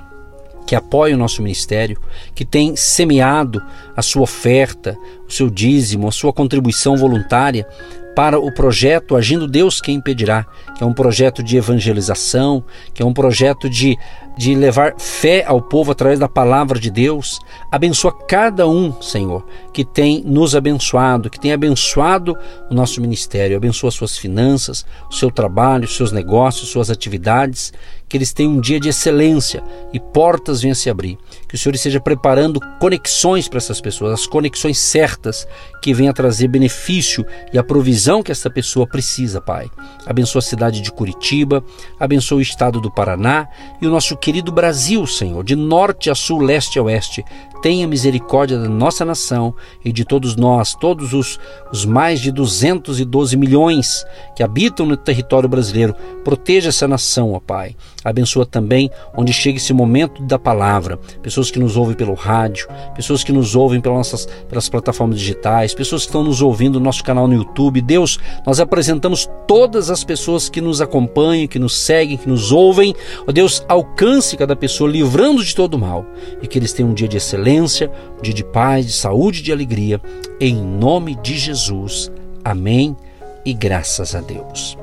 que 0.67 0.75
apoia 0.75 1.15
o 1.15 1.19
nosso 1.19 1.43
ministério, 1.43 2.01
que 2.35 2.45
tem 2.45 2.75
semeado 2.75 3.63
a 3.97 4.03
sua 4.03 4.23
oferta, 4.23 4.97
o 5.29 5.33
seu 5.33 5.51
dízimo, 5.51 6.09
a 6.09 6.13
sua 6.13 6.33
contribuição 6.33 6.97
voluntária 6.97 7.67
para 8.15 8.39
o 8.39 8.53
projeto 8.53 9.17
Agindo 9.17 9.49
Deus 9.49 9.81
Quem 9.81 9.97
Impedirá, 9.97 10.47
que 10.77 10.85
é 10.85 10.87
um 10.87 10.93
projeto 10.93 11.43
de 11.43 11.57
evangelização, 11.57 12.65
que 12.93 13.03
é 13.03 13.05
um 13.05 13.13
projeto 13.13 13.69
de, 13.69 13.99
de 14.37 14.55
levar 14.55 14.95
fé 14.99 15.45
ao 15.47 15.61
povo 15.61 15.93
através 15.93 16.19
da 16.19 16.29
palavra 16.29 16.79
de 16.79 16.91
Deus. 16.91 17.39
Abençoa 17.71 18.13
cada 18.13 18.69
um, 18.69 19.01
Senhor, 19.01 19.45
que 19.73 19.85
tem 19.85 20.23
nos 20.25 20.55
abençoado, 20.57 21.31
que 21.31 21.41
tem 21.41 21.53
abençoado 21.53 22.37
o 22.71 22.75
nosso 22.75 23.01
ministério. 23.01 23.57
Abençoa 23.57 23.91
suas 23.91 24.17
finanças, 24.19 24.85
o 25.11 25.15
seu 25.15 25.31
trabalho, 25.31 25.89
seus 25.89 26.13
negócios, 26.13 26.69
suas 26.69 26.91
atividades. 26.91 27.73
Que 28.07 28.19
eles 28.19 28.33
tenham 28.33 28.53
um 28.53 28.61
dia 28.61 28.79
de 28.79 28.91
excelência 28.91 29.63
e 29.93 29.99
portas 29.99 30.61
venham 30.61 30.75
se 30.75 30.91
abrir. 30.91 31.19
Que 31.49 31.55
o 31.55 31.59
Senhor 31.59 31.75
esteja 31.75 31.99
preparando 31.99 32.61
conexões 32.79 33.49
para 33.49 33.57
essas 33.57 33.81
pessoas, 33.81 34.13
as 34.13 34.27
conexões 34.27 34.79
certas 34.79 35.49
que 35.83 35.93
venham 35.93 36.13
trazer 36.13 36.47
benefício 36.47 37.25
e 37.53 37.59
a 37.59 37.65
provisão 37.65 38.23
que 38.23 38.31
essa 38.31 38.51
pessoa 38.51 38.87
precisa, 38.87 39.41
Pai. 39.41 39.69
Abençoa 40.07 40.41
a 40.41 40.43
cidade 40.43 40.81
de 40.81 40.93
Curitiba, 40.93 41.65
abençoa 41.99 42.39
o 42.39 42.43
estado 42.43 42.81
do 42.81 42.91
Paraná 42.91 43.49
e 43.81 43.87
o 43.87 43.91
nosso 43.91 44.17
querido 44.25 44.51
Brasil, 44.51 45.07
Senhor, 45.07 45.45
de 45.45 45.55
norte 45.55 46.09
a 46.09 46.15
sul, 46.15 46.43
leste 46.43 46.79
a 46.79 46.83
oeste. 46.83 47.23
Tenha 47.65 47.89
misericórdia 47.89 48.59
da 48.59 48.69
nossa 48.69 49.07
nação 49.07 49.55
e 49.83 49.91
de 49.91 50.05
todos 50.05 50.37
nós, 50.37 50.75
todos 50.75 51.15
os, 51.15 51.41
os 51.73 51.87
mais 51.87 52.21
de 52.21 52.31
212 52.31 53.39
milhões 53.39 54.05
que 54.37 54.43
habitam 54.43 54.85
no 54.85 54.99
território 54.99 55.49
brasileiro. 55.49 55.97
Proteja 56.23 56.69
essa 56.69 56.87
nação, 56.87 57.33
ó 57.33 57.41
Pai. 57.41 57.75
Abençoa 58.05 58.45
também 58.45 58.91
onde 59.17 59.33
chega 59.33 59.57
esse 59.57 59.73
momento 59.73 60.23
da 60.25 60.39
palavra. 60.39 60.99
Pessoas 61.23 61.51
que 61.51 61.59
nos 61.59 61.75
ouvem 61.75 61.97
pelo 61.97 62.13
rádio, 62.13 62.69
pessoas 62.95 63.25
que 63.25 63.33
nos 63.33 63.57
ouvem 63.57 63.81
pelas, 63.81 63.97
nossas, 63.97 64.27
pelas 64.47 64.69
plataformas 64.69 65.19
digitais, 65.19 65.73
pessoas 65.73 66.03
que 66.03 66.09
estão 66.09 66.23
nos 66.23 66.43
ouvindo 66.43 66.79
no 66.79 66.85
nosso 66.85 67.03
canal 67.03 67.27
no 67.27 67.33
YouTube. 67.33 67.81
Deus, 67.81 68.21
nós 68.47 68.61
apresentamos 68.61 69.27
todas 69.47 69.89
as 69.89 70.05
pessoas 70.05 70.51
que 70.51 70.61
nos 70.61 70.83
acompanham, 70.83 71.49
que 71.49 71.59
nos 71.59 71.79
seguem, 71.79 72.19
que 72.19 72.29
nos 72.29 72.53
ouvem. 72.53 72.95
Ó 73.27 73.33
Deus, 73.33 73.65
alcance 73.69 74.37
cada 74.37 74.55
pessoa, 74.55 74.91
livrando 74.91 75.43
de 75.43 75.55
todo 75.55 75.79
mal. 75.79 76.05
E 76.43 76.47
que 76.47 76.59
eles 76.59 76.75
tenham 76.75 76.91
um 76.91 76.95
dia 76.95 77.09
de 77.09 77.17
excelência, 77.17 77.54
um 77.63 78.23
dia 78.23 78.35
de 78.35 78.45
paz, 78.45 78.87
de 78.87 78.93
saúde, 78.93 79.43
de 79.43 79.53
alegria. 79.53 80.01
Em 80.41 80.55
nome 80.55 81.15
de 81.17 81.37
Jesus. 81.37 82.11
Amém. 82.45 82.97
E 83.45 83.53
graças 83.53 84.15
a 84.15 84.21
Deus. 84.21 84.77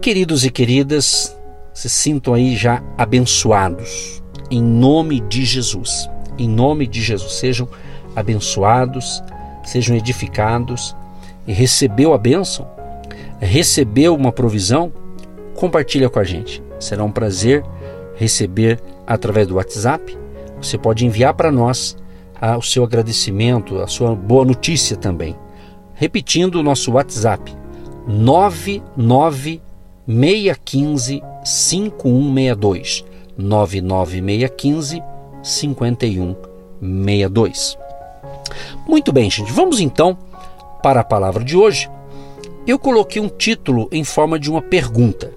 Queridos 0.00 0.44
e 0.44 0.50
queridas, 0.50 1.36
se 1.74 1.90
sintam 1.90 2.32
aí 2.32 2.56
já 2.56 2.82
abençoados, 2.96 4.22
em 4.50 4.62
nome 4.62 5.20
de 5.20 5.44
Jesus. 5.44 6.08
Em 6.38 6.48
nome 6.48 6.86
de 6.86 7.02
Jesus, 7.02 7.32
sejam 7.34 7.68
abençoados, 8.14 9.22
sejam 9.64 9.96
edificados 9.96 10.94
e 11.46 11.52
recebeu 11.52 12.14
a 12.14 12.18
bênção, 12.18 12.66
recebeu 13.40 14.14
uma 14.14 14.32
provisão, 14.32 14.92
compartilha 15.54 16.08
com 16.08 16.18
a 16.18 16.24
gente. 16.24 16.62
Será 16.78 17.04
um 17.04 17.10
prazer 17.10 17.64
receber 18.16 18.80
através 19.06 19.46
do 19.46 19.56
WhatsApp. 19.56 20.16
Você 20.66 20.76
pode 20.76 21.06
enviar 21.06 21.32
para 21.34 21.52
nós 21.52 21.96
ah, 22.40 22.58
o 22.58 22.62
seu 22.62 22.82
agradecimento, 22.82 23.78
a 23.78 23.86
sua 23.86 24.16
boa 24.16 24.44
notícia 24.44 24.96
também. 24.96 25.36
Repetindo 25.94 26.56
o 26.56 26.62
nosso 26.62 26.90
WhatsApp: 26.92 27.54
99 28.08 29.62
615 30.08 31.22
5162 31.44 33.04
99615 33.38 35.00
5162. 35.40 37.78
Muito 38.88 39.12
bem, 39.12 39.30
gente, 39.30 39.52
vamos 39.52 39.78
então 39.78 40.18
para 40.82 41.00
a 41.00 41.04
palavra 41.04 41.44
de 41.44 41.56
hoje. 41.56 41.88
Eu 42.66 42.76
coloquei 42.76 43.22
um 43.22 43.28
título 43.28 43.88
em 43.92 44.02
forma 44.02 44.36
de 44.36 44.50
uma 44.50 44.60
pergunta. 44.60 45.32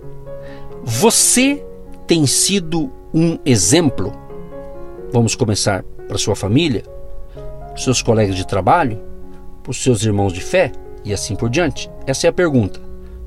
Você 0.83 1.63
tem 2.07 2.25
sido 2.25 2.91
um 3.13 3.37
exemplo? 3.45 4.18
Vamos 5.11 5.35
começar 5.35 5.83
para 6.07 6.19
sua 6.19 6.35
família, 6.35 6.83
seus 7.75 8.01
colegas 8.01 8.35
de 8.35 8.45
trabalho, 8.45 9.01
para 9.63 9.71
os 9.71 9.81
seus 9.81 10.03
irmãos 10.03 10.31
de 10.31 10.39
fé 10.39 10.71
e 11.03 11.11
assim 11.11 11.35
por 11.35 11.49
diante. 11.49 11.89
Essa 12.05 12.27
é 12.27 12.29
a 12.29 12.33
pergunta. 12.33 12.79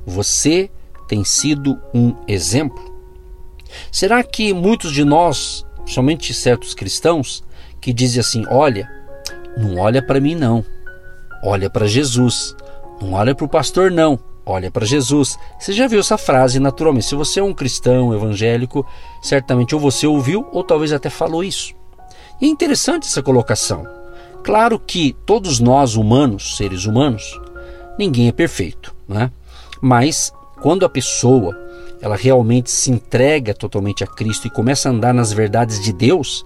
Você 0.06 0.70
tem 1.08 1.24
sido 1.24 1.76
um 1.92 2.14
exemplo? 2.28 2.80
Será 3.90 4.22
que 4.22 4.52
muitos 4.52 4.92
de 4.92 5.04
nós, 5.04 5.66
somente 5.84 6.32
certos 6.32 6.72
cristãos, 6.72 7.42
que 7.80 7.92
dizem 7.92 8.20
assim: 8.20 8.44
olha, 8.48 8.88
não 9.56 9.78
olha 9.78 10.00
para 10.00 10.20
mim 10.20 10.36
não, 10.36 10.64
olha 11.42 11.68
para 11.68 11.86
Jesus, 11.86 12.54
não 13.00 13.14
olha 13.14 13.34
para 13.34 13.44
o 13.44 13.48
pastor 13.48 13.90
não, 13.90 14.18
olha 14.44 14.70
para 14.70 14.86
Jesus. 14.86 15.38
Você 15.58 15.72
já 15.72 15.86
viu 15.86 16.00
essa 16.00 16.18
frase 16.18 16.58
naturalmente? 16.58 17.06
Se 17.06 17.14
você 17.14 17.40
é 17.40 17.42
um 17.42 17.54
cristão 17.54 18.14
evangélico, 18.14 18.86
certamente 19.20 19.74
ou 19.74 19.80
você 19.80 20.06
ouviu 20.06 20.46
ou 20.52 20.64
talvez 20.64 20.92
até 20.92 21.08
falou 21.10 21.42
isso. 21.44 21.74
E 22.40 22.46
é 22.46 22.48
interessante 22.48 23.06
essa 23.06 23.22
colocação. 23.22 23.86
Claro 24.42 24.78
que 24.78 25.16
todos 25.24 25.60
nós 25.60 25.94
humanos, 25.94 26.56
seres 26.56 26.84
humanos, 26.84 27.40
ninguém 27.98 28.28
é 28.28 28.32
perfeito, 28.32 28.94
né? 29.08 29.30
Mas 29.80 30.32
quando 30.60 30.84
a 30.84 30.88
pessoa 30.88 31.56
ela 32.00 32.16
realmente 32.16 32.68
se 32.68 32.90
entrega 32.90 33.54
totalmente 33.54 34.02
a 34.02 34.06
Cristo 34.08 34.48
e 34.48 34.50
começa 34.50 34.88
a 34.88 34.92
andar 34.92 35.14
nas 35.14 35.32
verdades 35.32 35.80
de 35.80 35.92
Deus, 35.92 36.44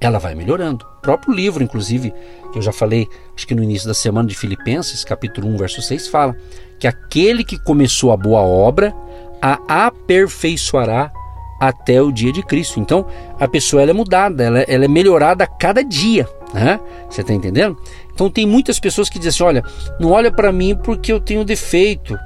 ela 0.00 0.18
vai 0.18 0.34
melhorando. 0.34 0.84
O 0.98 1.00
próprio 1.00 1.34
livro, 1.34 1.62
inclusive, 1.62 2.12
que 2.52 2.58
eu 2.58 2.62
já 2.62 2.72
falei, 2.72 3.08
acho 3.34 3.46
que 3.46 3.54
no 3.54 3.62
início 3.62 3.88
da 3.88 3.94
semana 3.94 4.28
de 4.28 4.34
Filipenses, 4.34 5.04
capítulo 5.04 5.48
1, 5.48 5.56
verso 5.56 5.82
6, 5.82 6.08
fala 6.08 6.36
que 6.78 6.86
aquele 6.86 7.42
que 7.42 7.58
começou 7.58 8.12
a 8.12 8.16
boa 8.16 8.40
obra 8.40 8.94
a 9.40 9.86
aperfeiçoará 9.86 11.12
até 11.60 12.00
o 12.02 12.12
dia 12.12 12.32
de 12.32 12.42
Cristo. 12.42 12.80
Então, 12.80 13.06
a 13.38 13.48
pessoa 13.48 13.80
ela 13.80 13.90
é 13.90 13.94
mudada, 13.94 14.44
ela, 14.44 14.60
ela 14.60 14.84
é 14.84 14.88
melhorada 14.88 15.44
a 15.44 15.46
cada 15.46 15.82
dia. 15.82 16.28
Né? 16.52 16.78
Você 17.08 17.22
está 17.22 17.32
entendendo? 17.32 17.76
Então, 18.12 18.30
tem 18.30 18.46
muitas 18.46 18.78
pessoas 18.78 19.08
que 19.08 19.18
dizem 19.18 19.30
assim: 19.30 19.44
olha, 19.44 19.64
não 19.98 20.10
olha 20.10 20.30
para 20.30 20.52
mim 20.52 20.76
porque 20.76 21.12
eu 21.12 21.20
tenho 21.20 21.44
defeito, 21.44 22.18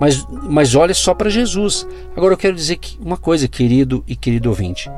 mas, 0.00 0.26
mas 0.28 0.74
olha 0.74 0.94
só 0.94 1.14
para 1.14 1.30
Jesus. 1.30 1.86
Agora, 2.16 2.34
eu 2.34 2.38
quero 2.38 2.54
dizer 2.54 2.76
que 2.76 2.98
uma 3.00 3.16
coisa, 3.16 3.48
querido 3.48 4.04
e 4.06 4.14
querido 4.14 4.48
ouvinte. 4.48 4.90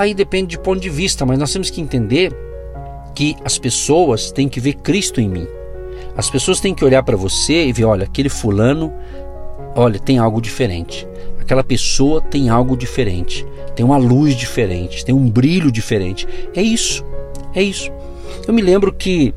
Aí 0.00 0.14
depende 0.14 0.52
de 0.52 0.58
ponto 0.58 0.80
de 0.80 0.88
vista, 0.88 1.26
mas 1.26 1.38
nós 1.38 1.52
temos 1.52 1.68
que 1.68 1.78
entender 1.78 2.34
que 3.14 3.36
as 3.44 3.58
pessoas 3.58 4.32
têm 4.32 4.48
que 4.48 4.58
ver 4.58 4.76
Cristo 4.76 5.20
em 5.20 5.28
mim. 5.28 5.46
As 6.16 6.30
pessoas 6.30 6.58
têm 6.58 6.74
que 6.74 6.82
olhar 6.82 7.02
para 7.02 7.18
você 7.18 7.66
e 7.66 7.72
ver, 7.74 7.84
olha, 7.84 8.04
aquele 8.04 8.30
fulano, 8.30 8.90
olha, 9.76 9.98
tem 9.98 10.16
algo 10.16 10.40
diferente. 10.40 11.06
Aquela 11.38 11.62
pessoa 11.62 12.22
tem 12.22 12.48
algo 12.48 12.78
diferente, 12.78 13.46
tem 13.76 13.84
uma 13.84 13.98
luz 13.98 14.34
diferente, 14.34 15.04
tem 15.04 15.14
um 15.14 15.28
brilho 15.28 15.70
diferente. 15.70 16.26
É 16.56 16.62
isso. 16.62 17.04
É 17.54 17.62
isso. 17.62 17.92
Eu 18.48 18.54
me 18.54 18.62
lembro 18.62 18.94
que 18.94 19.34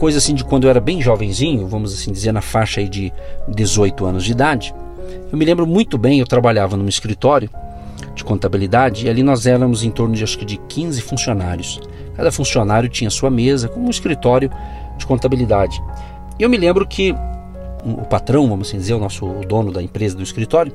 coisa 0.00 0.18
assim 0.18 0.34
de 0.34 0.42
quando 0.42 0.64
eu 0.64 0.70
era 0.70 0.80
bem 0.80 1.00
jovenzinho, 1.00 1.68
vamos 1.68 1.94
assim 1.94 2.10
dizer 2.10 2.32
na 2.32 2.42
faixa 2.42 2.80
aí 2.80 2.88
de 2.88 3.12
18 3.46 4.06
anos 4.06 4.24
de 4.24 4.32
idade. 4.32 4.74
Eu 5.30 5.38
me 5.38 5.44
lembro 5.44 5.68
muito 5.68 5.96
bem, 5.96 6.18
eu 6.18 6.26
trabalhava 6.26 6.76
num 6.76 6.88
escritório 6.88 7.48
de 8.14 8.24
contabilidade 8.24 9.06
e 9.06 9.08
ali 9.08 9.22
nós 9.22 9.46
éramos 9.46 9.82
em 9.82 9.90
torno 9.90 10.14
de 10.14 10.24
acho 10.24 10.38
que 10.38 10.44
de 10.44 10.56
15 10.56 11.00
funcionários. 11.02 11.80
Cada 12.16 12.32
funcionário 12.32 12.88
tinha 12.88 13.10
sua 13.10 13.30
mesa, 13.30 13.68
como 13.68 13.86
um 13.86 13.90
escritório 13.90 14.50
de 14.96 15.06
contabilidade. 15.06 15.82
E 16.38 16.42
eu 16.42 16.48
me 16.48 16.56
lembro 16.56 16.86
que 16.86 17.14
o 17.84 18.04
patrão, 18.04 18.48
vamos 18.48 18.68
assim 18.68 18.78
dizer, 18.78 18.94
o 18.94 18.98
nosso 18.98 19.26
o 19.26 19.44
dono 19.44 19.70
da 19.70 19.82
empresa 19.82 20.16
do 20.16 20.22
escritório, 20.22 20.72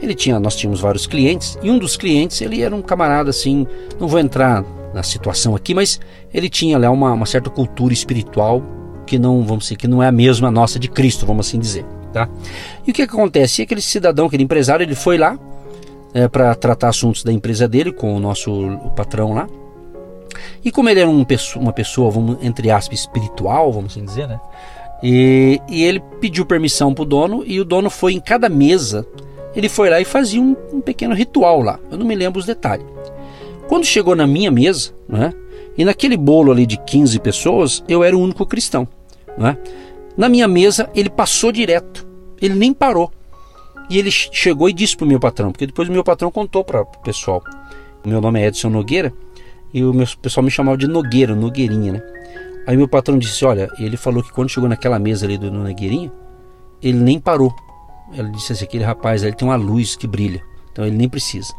ele 0.00 0.14
tinha, 0.14 0.40
nós 0.40 0.56
tínhamos 0.56 0.80
vários 0.80 1.06
clientes 1.06 1.58
e 1.62 1.70
um 1.70 1.78
dos 1.78 1.96
clientes 1.96 2.40
ele 2.40 2.62
era 2.62 2.74
um 2.74 2.80
camarada 2.80 3.30
assim, 3.30 3.66
não 3.98 4.08
vou 4.08 4.18
entrar 4.18 4.64
na 4.94 5.02
situação 5.02 5.54
aqui, 5.54 5.74
mas 5.74 6.00
ele 6.32 6.48
tinha 6.48 6.78
lá 6.78 6.90
uma, 6.90 7.12
uma 7.12 7.26
certa 7.26 7.50
cultura 7.50 7.92
espiritual 7.92 8.62
que 9.06 9.18
não 9.18 9.44
vamos 9.44 9.64
dizer 9.64 9.76
que 9.76 9.88
não 9.88 10.02
é 10.02 10.08
a 10.08 10.12
mesma 10.12 10.50
nossa 10.50 10.78
de 10.78 10.88
Cristo, 10.88 11.26
vamos 11.26 11.46
assim 11.46 11.58
dizer, 11.58 11.84
tá? 12.12 12.28
E 12.86 12.90
o 12.90 12.94
que, 12.94 13.06
que 13.06 13.14
acontece? 13.14 13.62
Aquele 13.62 13.82
cidadão, 13.82 14.26
aquele 14.26 14.44
empresário, 14.44 14.84
ele 14.84 14.94
foi 14.94 15.18
lá 15.18 15.38
é, 16.14 16.28
para 16.28 16.54
tratar 16.54 16.88
assuntos 16.88 17.22
da 17.22 17.32
empresa 17.32 17.68
dele 17.68 17.92
com 17.92 18.14
o 18.14 18.20
nosso 18.20 18.50
o 18.52 18.90
patrão 18.90 19.34
lá. 19.34 19.48
E 20.64 20.70
como 20.70 20.88
ele 20.88 21.00
era 21.00 21.08
um, 21.08 21.24
uma 21.56 21.72
pessoa, 21.72 22.10
vamos, 22.10 22.38
entre 22.42 22.70
aspas, 22.70 23.00
espiritual, 23.00 23.72
vamos 23.72 23.92
assim 23.92 24.04
dizer, 24.04 24.28
né? 24.28 24.40
E, 25.02 25.60
e 25.68 25.82
ele 25.82 26.00
pediu 26.20 26.44
permissão 26.44 26.92
para 26.92 27.02
o 27.02 27.06
dono 27.06 27.42
e 27.46 27.58
o 27.60 27.64
dono 27.64 27.88
foi 27.88 28.12
em 28.12 28.20
cada 28.20 28.48
mesa, 28.48 29.06
ele 29.56 29.68
foi 29.68 29.88
lá 29.88 30.00
e 30.00 30.04
fazia 30.04 30.40
um, 30.40 30.54
um 30.72 30.80
pequeno 30.80 31.14
ritual 31.14 31.62
lá. 31.62 31.78
Eu 31.90 31.98
não 31.98 32.06
me 32.06 32.14
lembro 32.14 32.38
os 32.38 32.46
detalhes. 32.46 32.86
Quando 33.66 33.84
chegou 33.84 34.14
na 34.14 34.26
minha 34.26 34.50
mesa, 34.50 34.92
né? 35.08 35.32
E 35.78 35.84
naquele 35.84 36.16
bolo 36.16 36.52
ali 36.52 36.66
de 36.66 36.76
15 36.76 37.18
pessoas, 37.20 37.84
eu 37.88 38.04
era 38.04 38.16
o 38.16 38.20
único 38.20 38.44
cristão, 38.44 38.86
né? 39.38 39.56
Na 40.16 40.28
minha 40.28 40.46
mesa, 40.46 40.90
ele 40.94 41.08
passou 41.08 41.50
direto. 41.50 42.06
Ele 42.42 42.54
nem 42.54 42.74
parou. 42.74 43.10
E 43.90 43.98
ele 43.98 44.10
chegou 44.10 44.68
e 44.68 44.72
disse 44.72 44.96
para 44.96 45.04
o 45.04 45.08
meu 45.08 45.18
patrão, 45.18 45.50
porque 45.50 45.66
depois 45.66 45.88
o 45.88 45.92
meu 45.92 46.04
patrão 46.04 46.30
contou 46.30 46.64
para 46.64 46.82
o 46.82 46.86
pessoal. 46.86 47.42
Meu 48.04 48.20
nome 48.20 48.40
é 48.40 48.46
Edson 48.46 48.70
Nogueira 48.70 49.12
e 49.74 49.84
o 49.84 49.92
meu 49.92 50.06
pessoal 50.22 50.44
me 50.44 50.50
chamava 50.50 50.78
de 50.78 50.86
Nogueira, 50.86 51.34
Nogueirinha, 51.34 51.94
né? 51.94 52.02
Aí 52.66 52.76
meu 52.76 52.86
patrão 52.86 53.18
disse: 53.18 53.44
Olha, 53.44 53.68
ele 53.78 53.96
falou 53.96 54.22
que 54.22 54.32
quando 54.32 54.48
chegou 54.48 54.68
naquela 54.68 54.98
mesa 54.98 55.26
ali 55.26 55.36
do 55.36 55.50
Nogueirinha, 55.50 56.12
ele 56.80 56.98
nem 56.98 57.18
parou. 57.18 57.52
Ela 58.16 58.28
disse 58.28 58.52
assim: 58.52 58.64
aquele 58.64 58.84
rapaz, 58.84 59.24
ele 59.24 59.34
tem 59.34 59.46
uma 59.46 59.56
luz 59.56 59.96
que 59.96 60.06
brilha, 60.06 60.40
então 60.70 60.86
ele 60.86 60.96
nem 60.96 61.08
precisa. 61.08 61.52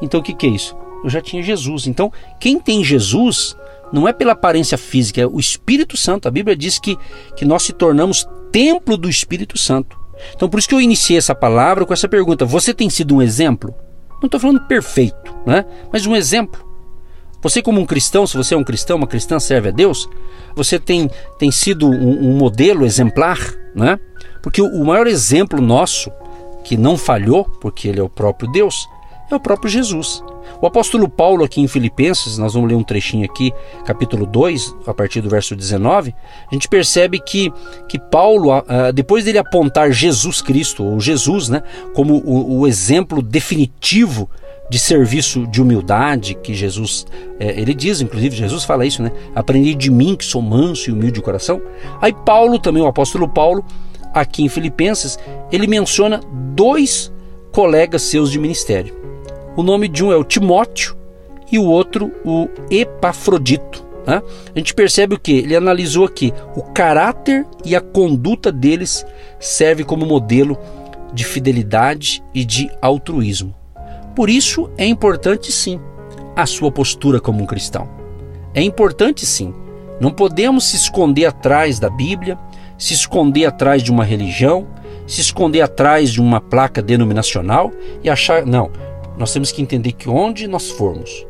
Então 0.00 0.20
o 0.20 0.22
que, 0.22 0.34
que 0.34 0.46
é 0.46 0.50
isso? 0.50 0.74
Eu 1.04 1.10
já 1.10 1.20
tinha 1.20 1.42
Jesus. 1.42 1.86
Então, 1.86 2.10
quem 2.40 2.58
tem 2.58 2.82
Jesus 2.82 3.54
não 3.92 4.08
é 4.08 4.12
pela 4.12 4.32
aparência 4.32 4.76
física, 4.76 5.20
é 5.20 5.26
o 5.26 5.38
Espírito 5.38 5.96
Santo. 5.96 6.26
A 6.26 6.30
Bíblia 6.30 6.56
diz 6.56 6.78
que, 6.78 6.98
que 7.36 7.44
nós 7.44 7.62
se 7.62 7.72
tornamos 7.72 8.26
templo 8.50 8.96
do 8.96 9.08
Espírito 9.08 9.58
Santo. 9.58 10.05
Então, 10.34 10.48
por 10.48 10.58
isso 10.58 10.68
que 10.68 10.74
eu 10.74 10.80
iniciei 10.80 11.18
essa 11.18 11.34
palavra 11.34 11.84
com 11.84 11.92
essa 11.92 12.08
pergunta: 12.08 12.44
Você 12.44 12.72
tem 12.72 12.90
sido 12.90 13.16
um 13.16 13.22
exemplo? 13.22 13.74
Não 14.20 14.26
estou 14.26 14.40
falando 14.40 14.60
perfeito, 14.62 15.34
né? 15.46 15.64
mas 15.92 16.06
um 16.06 16.16
exemplo. 16.16 16.64
Você, 17.42 17.62
como 17.62 17.80
um 17.80 17.86
cristão, 17.86 18.26
se 18.26 18.36
você 18.36 18.54
é 18.54 18.56
um 18.56 18.64
cristão, 18.64 18.96
uma 18.96 19.06
cristã 19.06 19.38
serve 19.38 19.68
a 19.68 19.72
Deus, 19.72 20.08
você 20.54 20.78
tem, 20.78 21.08
tem 21.38 21.50
sido 21.50 21.88
um, 21.88 22.30
um 22.30 22.36
modelo 22.36 22.84
exemplar, 22.84 23.38
né? 23.74 24.00
Porque 24.42 24.60
o, 24.60 24.66
o 24.66 24.84
maior 24.86 25.06
exemplo 25.06 25.60
nosso, 25.60 26.10
que 26.64 26.76
não 26.76 26.96
falhou, 26.96 27.44
porque 27.60 27.88
ele 27.88 28.00
é 28.00 28.02
o 28.02 28.08
próprio 28.08 28.50
Deus, 28.50 28.88
é 29.30 29.34
o 29.34 29.40
próprio 29.40 29.70
Jesus. 29.70 30.22
O 30.60 30.66
apóstolo 30.66 31.08
Paulo, 31.08 31.44
aqui 31.44 31.60
em 31.60 31.68
Filipenses, 31.68 32.38
nós 32.38 32.54
vamos 32.54 32.68
ler 32.68 32.76
um 32.76 32.82
trechinho 32.82 33.24
aqui, 33.24 33.52
capítulo 33.84 34.24
2, 34.24 34.76
a 34.86 34.94
partir 34.94 35.20
do 35.20 35.28
verso 35.28 35.56
19, 35.56 36.14
a 36.50 36.54
gente 36.54 36.68
percebe 36.68 37.18
que, 37.18 37.52
que 37.88 37.98
Paulo, 37.98 38.50
depois 38.94 39.24
dele 39.24 39.38
apontar 39.38 39.90
Jesus 39.90 40.40
Cristo, 40.40 40.84
ou 40.84 41.00
Jesus, 41.00 41.48
né, 41.48 41.62
como 41.94 42.22
o, 42.24 42.60
o 42.60 42.66
exemplo 42.66 43.20
definitivo 43.20 44.30
de 44.68 44.78
serviço 44.78 45.46
de 45.46 45.62
humildade 45.62 46.34
que 46.34 46.54
Jesus 46.54 47.06
é, 47.38 47.60
ele 47.60 47.72
diz, 47.72 48.00
inclusive 48.00 48.34
Jesus 48.34 48.64
fala 48.64 48.84
isso, 48.84 49.02
né? 49.02 49.12
Aprendi 49.34 49.74
de 49.74 49.90
mim 49.90 50.16
que 50.16 50.24
sou 50.24 50.42
manso 50.42 50.90
e 50.90 50.92
humilde 50.92 51.12
de 51.12 51.22
coração. 51.22 51.62
Aí 52.00 52.12
Paulo 52.12 52.58
também, 52.58 52.82
o 52.82 52.86
apóstolo 52.86 53.28
Paulo, 53.28 53.64
aqui 54.12 54.42
em 54.42 54.48
Filipenses, 54.48 55.18
ele 55.52 55.66
menciona 55.66 56.20
dois 56.54 57.12
colegas 57.52 58.02
seus 58.02 58.30
de 58.30 58.38
ministério. 58.38 58.95
O 59.56 59.62
nome 59.62 59.88
de 59.88 60.04
um 60.04 60.12
é 60.12 60.16
o 60.16 60.24
Timóteo 60.24 60.96
e 61.50 61.58
o 61.58 61.64
outro 61.64 62.12
o 62.24 62.48
Epafrodito. 62.70 63.86
Né? 64.06 64.22
A 64.54 64.58
gente 64.58 64.74
percebe 64.74 65.14
o 65.14 65.18
que? 65.18 65.32
Ele 65.32 65.56
analisou 65.56 66.04
aqui 66.04 66.32
o 66.54 66.62
caráter 66.62 67.46
e 67.64 67.74
a 67.74 67.80
conduta 67.80 68.52
deles 68.52 69.04
serve 69.40 69.82
como 69.82 70.04
modelo 70.04 70.58
de 71.12 71.24
fidelidade 71.24 72.22
e 72.34 72.44
de 72.44 72.70
altruísmo. 72.82 73.54
Por 74.14 74.28
isso 74.28 74.70
é 74.76 74.84
importante 74.84 75.50
sim 75.50 75.80
a 76.36 76.44
sua 76.44 76.70
postura 76.70 77.18
como 77.18 77.42
um 77.42 77.46
cristão. 77.46 77.88
É 78.54 78.62
importante 78.62 79.24
sim. 79.24 79.54
Não 79.98 80.10
podemos 80.10 80.64
se 80.64 80.76
esconder 80.76 81.24
atrás 81.24 81.78
da 81.78 81.88
Bíblia, 81.88 82.38
se 82.78 82.92
esconder 82.92 83.46
atrás 83.46 83.82
de 83.82 83.90
uma 83.90 84.04
religião, 84.04 84.66
se 85.06 85.20
esconder 85.20 85.62
atrás 85.62 86.10
de 86.10 86.20
uma 86.20 86.40
placa 86.40 86.82
denominacional 86.82 87.72
e 88.02 88.10
achar. 88.10 88.44
Não. 88.44 88.70
Nós 89.16 89.32
temos 89.32 89.50
que 89.52 89.62
entender 89.62 89.92
que 89.92 90.08
onde 90.08 90.46
nós 90.46 90.70
formos, 90.70 91.26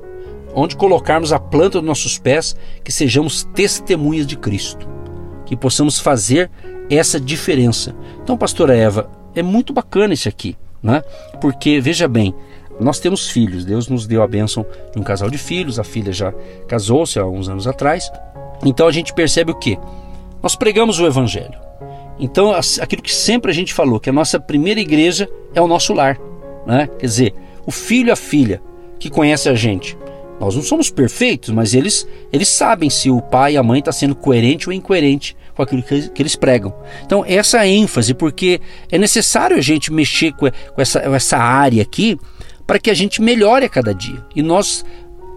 onde 0.55 0.77
colocarmos 0.77 1.33
a 1.33 1.39
planta 1.39 1.79
dos 1.79 1.87
nossos 1.87 2.19
pés, 2.19 2.57
que 2.83 2.93
sejamos 2.93 3.45
testemunhas 3.55 4.27
de 4.27 4.37
Cristo, 4.37 4.89
que 5.45 5.57
possamos 5.57 6.01
fazer 6.01 6.51
essa 6.91 7.21
diferença. 7.21 7.95
Então, 8.23 8.37
pastora 8.37 8.77
Eva, 8.77 9.11
é 9.35 9.43
muito 9.43 9.73
bacana 9.73 10.15
isso 10.15 10.29
aqui, 10.29 10.57
né? 10.83 11.03
Porque 11.41 11.81
veja 11.81 12.09
bem, 12.09 12.35
nós 12.81 12.99
temos 12.99 13.29
filhos, 13.29 13.65
Deus 13.65 13.89
nos 13.89 14.07
deu 14.07 14.23
a 14.23 14.27
bênção 14.27 14.67
de 14.93 15.01
um 15.01 15.03
casal 15.03 15.31
de 15.31 15.39
filhos, 15.39 15.79
a 15.79 15.85
filha 15.85 16.13
já 16.13 16.33
casou-se 16.67 17.19
há 17.19 17.27
uns 17.27 17.49
anos 17.49 17.67
atrás. 17.67 18.11
Então 18.65 18.89
a 18.89 18.93
gente 18.93 19.15
percebe 19.15 19.53
o 19.53 19.55
que? 19.55 19.79
Nós 20.43 20.57
pregamos 20.57 20.99
o 20.99 21.07
Evangelho. 21.07 21.59
Então, 22.19 22.53
aquilo 22.81 23.03
que 23.03 23.15
sempre 23.15 23.51
a 23.51 23.55
gente 23.55 23.75
falou, 23.75 24.01
que 24.01 24.09
a 24.09 24.13
nossa 24.13 24.41
primeira 24.41 24.81
igreja 24.81 25.29
é 25.55 25.61
o 25.61 25.67
nosso 25.67 25.93
lar. 25.93 26.19
Né? 26.67 26.89
Quer 26.99 27.07
dizer, 27.07 27.35
o 27.67 27.71
filho 27.71 28.09
e 28.09 28.11
a 28.11 28.17
filha 28.17 28.63
que 28.99 29.11
conhece 29.11 29.49
a 29.49 29.55
gente. 29.55 29.97
Nós 30.39 30.55
não 30.55 30.63
somos 30.63 30.91
perfeitos, 30.91 31.51
mas 31.51 31.75
eles, 31.75 32.07
eles 32.33 32.49
sabem 32.49 32.91
se 32.91 33.11
o 33.11 33.23
pai 33.23 33.55
e 33.55 33.57
a 33.57 33.63
mãe 33.63 33.79
estão 33.79 33.93
tá 33.93 33.99
sendo 33.99 34.15
coerente 34.15 34.69
ou 34.69 34.73
incoerente 34.73 35.37
com 35.55 35.63
aquilo 35.63 35.83
que, 35.83 36.11
que, 36.11 36.23
eles 36.23 36.37
pregam. 36.37 36.75
Então, 37.05 37.25
essa 37.27 37.67
ênfase, 37.67 38.13
porque 38.13 38.61
é 38.93 38.99
necessário 38.99 39.57
a 39.57 39.63
gente 39.63 39.91
mexer 39.91 40.33
com, 40.33 40.47
com 40.51 40.83
essa, 40.83 40.99
essa 41.01 41.39
área 41.39 41.83
aqui 41.83 42.19
para 42.67 42.79
que 42.79 42.91
a 42.91 42.95
gente 42.95 43.23
melhore 43.23 43.65
a 43.65 43.69
cada 43.69 43.95
dia. 43.95 44.23
E 44.35 44.43
nós 44.43 44.85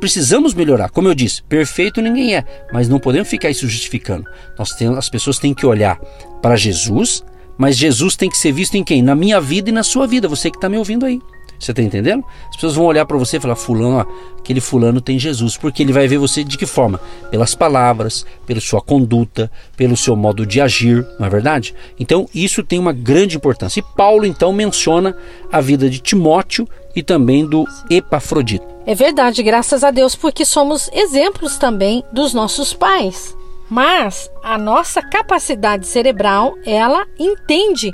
precisamos 0.01 0.53
melhorar. 0.53 0.89
Como 0.89 1.07
eu 1.07 1.15
disse, 1.15 1.43
perfeito 1.43 2.01
ninguém 2.01 2.35
é, 2.35 2.43
mas 2.73 2.89
não 2.89 2.99
podemos 2.99 3.29
ficar 3.29 3.49
isso 3.49 3.67
justificando. 3.67 4.25
Nós 4.57 4.71
temos, 4.71 4.97
as 4.97 5.09
pessoas 5.09 5.39
têm 5.39 5.53
que 5.53 5.65
olhar 5.65 5.97
para 6.41 6.57
Jesus, 6.57 7.23
mas 7.57 7.77
Jesus 7.77 8.15
tem 8.15 8.29
que 8.29 8.37
ser 8.37 8.51
visto 8.51 8.75
em 8.75 8.83
quem? 8.83 9.01
Na 9.01 9.15
minha 9.15 9.39
vida 9.39 9.69
e 9.69 9.73
na 9.73 9.83
sua 9.83 10.07
vida. 10.07 10.27
Você 10.27 10.49
que 10.49 10.57
está 10.57 10.67
me 10.67 10.77
ouvindo 10.77 11.05
aí. 11.05 11.21
Você 11.59 11.71
está 11.71 11.81
entendendo? 11.81 12.23
As 12.49 12.55
pessoas 12.55 12.75
vão 12.75 12.85
olhar 12.85 13.05
para 13.05 13.17
você 13.17 13.37
e 13.37 13.39
falar: 13.39 13.55
Fulano, 13.55 13.97
ó, 13.97 14.05
aquele 14.39 14.61
fulano 14.61 15.01
tem 15.01 15.19
Jesus. 15.19 15.57
Porque 15.57 15.83
ele 15.83 15.91
vai 15.91 16.07
ver 16.07 16.17
você 16.17 16.43
de 16.43 16.57
que 16.57 16.65
forma? 16.65 16.99
Pelas 17.29 17.53
palavras, 17.53 18.25
pela 18.45 18.61
sua 18.61 18.81
conduta, 18.81 19.51
pelo 19.75 19.97
seu 19.97 20.15
modo 20.15 20.45
de 20.45 20.61
agir, 20.61 21.05
não 21.19 21.27
é 21.27 21.29
verdade? 21.29 21.75
Então, 21.99 22.27
isso 22.33 22.63
tem 22.63 22.79
uma 22.79 22.93
grande 22.93 23.35
importância. 23.35 23.79
E 23.79 23.83
Paulo, 23.95 24.25
então, 24.25 24.53
menciona 24.53 25.15
a 25.51 25.59
vida 25.59 25.89
de 25.89 25.99
Timóteo 25.99 26.67
e 26.95 27.03
também 27.03 27.45
do 27.45 27.65
Epafrodito. 27.89 28.65
É 28.85 28.95
verdade, 28.95 29.43
graças 29.43 29.83
a 29.83 29.91
Deus, 29.91 30.15
porque 30.15 30.45
somos 30.45 30.89
exemplos 30.93 31.57
também 31.57 32.03
dos 32.11 32.33
nossos 32.33 32.73
pais. 32.73 33.37
Mas 33.69 34.31
a 34.41 34.57
nossa 34.57 34.99
capacidade 35.01 35.85
cerebral, 35.85 36.55
ela 36.65 37.05
entende 37.19 37.91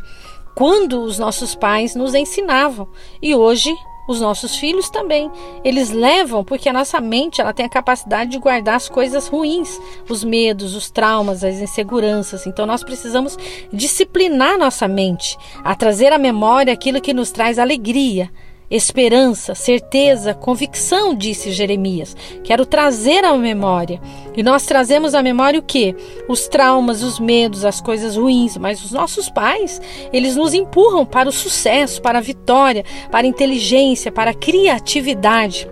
quando 0.55 1.01
os 1.01 1.19
nossos 1.19 1.53
pais 1.53 1.95
nos 1.95 2.15
ensinavam. 2.15 2.87
E 3.21 3.35
hoje 3.35 3.75
os 4.07 4.21
nossos 4.21 4.55
filhos 4.57 4.89
também. 4.89 5.31
Eles 5.63 5.89
levam 5.89 6.43
porque 6.43 6.69
a 6.69 6.73
nossa 6.73 6.99
mente 7.01 7.41
ela 7.41 7.53
tem 7.53 7.65
a 7.65 7.69
capacidade 7.69 8.31
de 8.31 8.37
guardar 8.37 8.75
as 8.75 8.89
coisas 8.89 9.27
ruins, 9.27 9.79
os 10.09 10.23
medos, 10.23 10.75
os 10.75 10.89
traumas, 10.89 11.43
as 11.43 11.55
inseguranças. 11.55 12.45
Então 12.45 12.65
nós 12.65 12.83
precisamos 12.83 13.37
disciplinar 13.71 14.57
nossa 14.57 14.87
mente 14.87 15.37
a 15.63 15.75
trazer 15.75 16.11
à 16.11 16.17
memória 16.17 16.73
aquilo 16.73 17.01
que 17.01 17.13
nos 17.13 17.31
traz 17.31 17.57
alegria, 17.57 18.31
Esperança, 18.69 19.53
certeza, 19.53 20.33
convicção, 20.33 21.13
disse 21.13 21.51
Jeremias. 21.51 22.15
Quero 22.43 22.65
trazer 22.65 23.23
à 23.23 23.35
memória. 23.37 24.01
E 24.35 24.41
nós 24.41 24.65
trazemos 24.65 25.13
à 25.13 25.21
memória 25.21 25.59
o 25.59 25.63
que? 25.63 25.95
Os 26.27 26.47
traumas, 26.47 27.03
os 27.03 27.19
medos, 27.19 27.63
as 27.63 27.79
coisas 27.79 28.15
ruins. 28.17 28.57
Mas 28.57 28.83
os 28.83 28.91
nossos 28.91 29.29
pais, 29.29 29.79
eles 30.11 30.35
nos 30.35 30.53
empurram 30.53 31.05
para 31.05 31.29
o 31.29 31.31
sucesso, 31.31 32.01
para 32.01 32.17
a 32.17 32.21
vitória, 32.21 32.83
para 33.11 33.27
a 33.27 33.29
inteligência, 33.29 34.11
para 34.11 34.31
a 34.31 34.35
criatividade. 34.35 35.67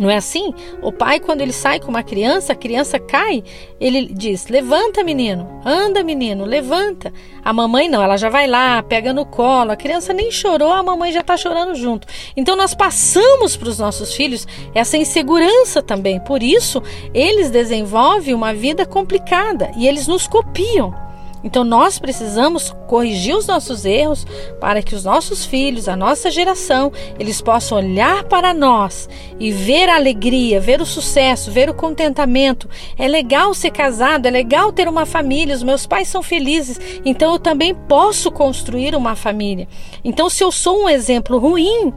Não 0.00 0.08
é 0.08 0.16
assim? 0.16 0.54
O 0.80 0.90
pai, 0.90 1.20
quando 1.20 1.42
ele 1.42 1.52
sai 1.52 1.78
com 1.78 1.88
uma 1.88 2.02
criança, 2.02 2.54
a 2.54 2.56
criança 2.56 2.98
cai, 2.98 3.44
ele 3.78 4.06
diz: 4.06 4.48
Levanta, 4.48 5.04
menino, 5.04 5.60
anda, 5.62 6.02
menino, 6.02 6.46
levanta. 6.46 7.12
A 7.44 7.52
mamãe 7.52 7.86
não, 7.86 8.02
ela 8.02 8.16
já 8.16 8.30
vai 8.30 8.46
lá, 8.46 8.82
pega 8.82 9.12
no 9.12 9.26
colo. 9.26 9.70
A 9.70 9.76
criança 9.76 10.14
nem 10.14 10.30
chorou, 10.30 10.72
a 10.72 10.82
mamãe 10.82 11.12
já 11.12 11.20
está 11.20 11.36
chorando 11.36 11.74
junto. 11.74 12.08
Então 12.34 12.56
nós 12.56 12.72
passamos 12.72 13.58
para 13.58 13.68
os 13.68 13.78
nossos 13.78 14.14
filhos 14.14 14.48
essa 14.74 14.96
insegurança 14.96 15.82
também. 15.82 16.18
Por 16.18 16.42
isso, 16.42 16.82
eles 17.12 17.50
desenvolvem 17.50 18.32
uma 18.32 18.54
vida 18.54 18.86
complicada 18.86 19.70
e 19.76 19.86
eles 19.86 20.08
nos 20.08 20.26
copiam. 20.26 21.09
Então 21.42 21.64
nós 21.64 21.98
precisamos 21.98 22.74
corrigir 22.86 23.36
os 23.36 23.46
nossos 23.46 23.84
erros 23.84 24.26
para 24.60 24.82
que 24.82 24.94
os 24.94 25.04
nossos 25.04 25.44
filhos, 25.44 25.88
a 25.88 25.96
nossa 25.96 26.30
geração, 26.30 26.92
eles 27.18 27.40
possam 27.40 27.78
olhar 27.78 28.24
para 28.24 28.52
nós 28.52 29.08
e 29.38 29.50
ver 29.50 29.88
a 29.88 29.96
alegria, 29.96 30.60
ver 30.60 30.80
o 30.80 30.86
sucesso, 30.86 31.50
ver 31.50 31.70
o 31.70 31.74
contentamento. 31.74 32.68
É 32.98 33.08
legal 33.08 33.54
ser 33.54 33.70
casado, 33.70 34.26
é 34.26 34.30
legal 34.30 34.72
ter 34.72 34.88
uma 34.88 35.06
família, 35.06 35.54
os 35.54 35.62
meus 35.62 35.86
pais 35.86 36.08
são 36.08 36.22
felizes, 36.22 36.78
então 37.04 37.32
eu 37.32 37.38
também 37.38 37.74
posso 37.74 38.30
construir 38.30 38.94
uma 38.94 39.16
família. 39.16 39.68
Então 40.04 40.28
se 40.28 40.44
eu 40.44 40.52
sou 40.52 40.84
um 40.84 40.88
exemplo 40.88 41.38
ruim, 41.38 41.92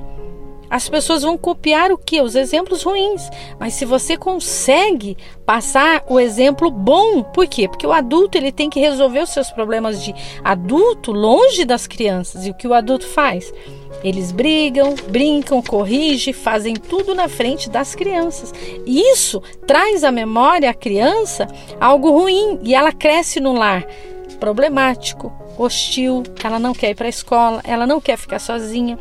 as 0.74 0.90
pessoas 0.90 1.22
vão 1.22 1.38
copiar 1.38 1.92
o 1.92 1.98
que? 2.00 2.20
Os 2.20 2.34
exemplos 2.34 2.82
ruins. 2.82 3.30
Mas 3.60 3.76
se 3.76 3.86
você 3.86 4.18
consegue 4.18 5.16
passar 5.46 6.04
o 6.10 6.20
exemplo 6.20 6.72
bom, 6.72 7.22
por 7.22 7.46
quê? 7.46 7.68
Porque 7.68 7.86
o 7.86 7.92
adulto 7.92 8.40
ele 8.40 8.52
tem 8.52 8.72
que 8.72 8.80
resolver 8.80 9.20
os 9.20 9.30
seus 9.30 9.52
problemas 9.52 10.04
de 10.04 10.16
adulto 10.44 11.12
longe 11.12 11.64
das 11.64 11.86
crianças. 11.86 12.48
E 12.48 12.50
o 12.50 12.56
que 12.56 12.68
o 12.68 12.74
adulto 12.74 13.06
faz? 13.06 13.54
Eles 14.04 14.32
brigam, 14.32 14.96
brincam, 15.10 15.62
corrigem, 15.62 16.34
fazem 16.34 16.74
tudo 16.74 17.14
na 17.14 17.30
frente 17.30 17.70
das 17.70 17.94
crianças. 17.94 18.52
Isso 18.84 19.44
traz 19.68 20.04
à 20.04 20.12
memória 20.12 20.72
à 20.72 20.74
criança 20.74 21.48
algo 21.80 22.10
ruim 22.10 22.60
e 22.64 22.74
ela 22.74 22.92
cresce 22.92 23.40
no 23.40 23.54
lar 23.54 23.86
problemático, 24.40 25.32
hostil, 25.56 26.24
ela 26.44 26.58
não 26.58 26.74
quer 26.74 26.90
ir 26.90 26.96
para 26.96 27.06
a 27.06 27.10
escola, 27.10 27.62
ela 27.64 27.86
não 27.86 28.02
quer 28.02 28.18
ficar 28.18 28.40
sozinha. 28.40 28.98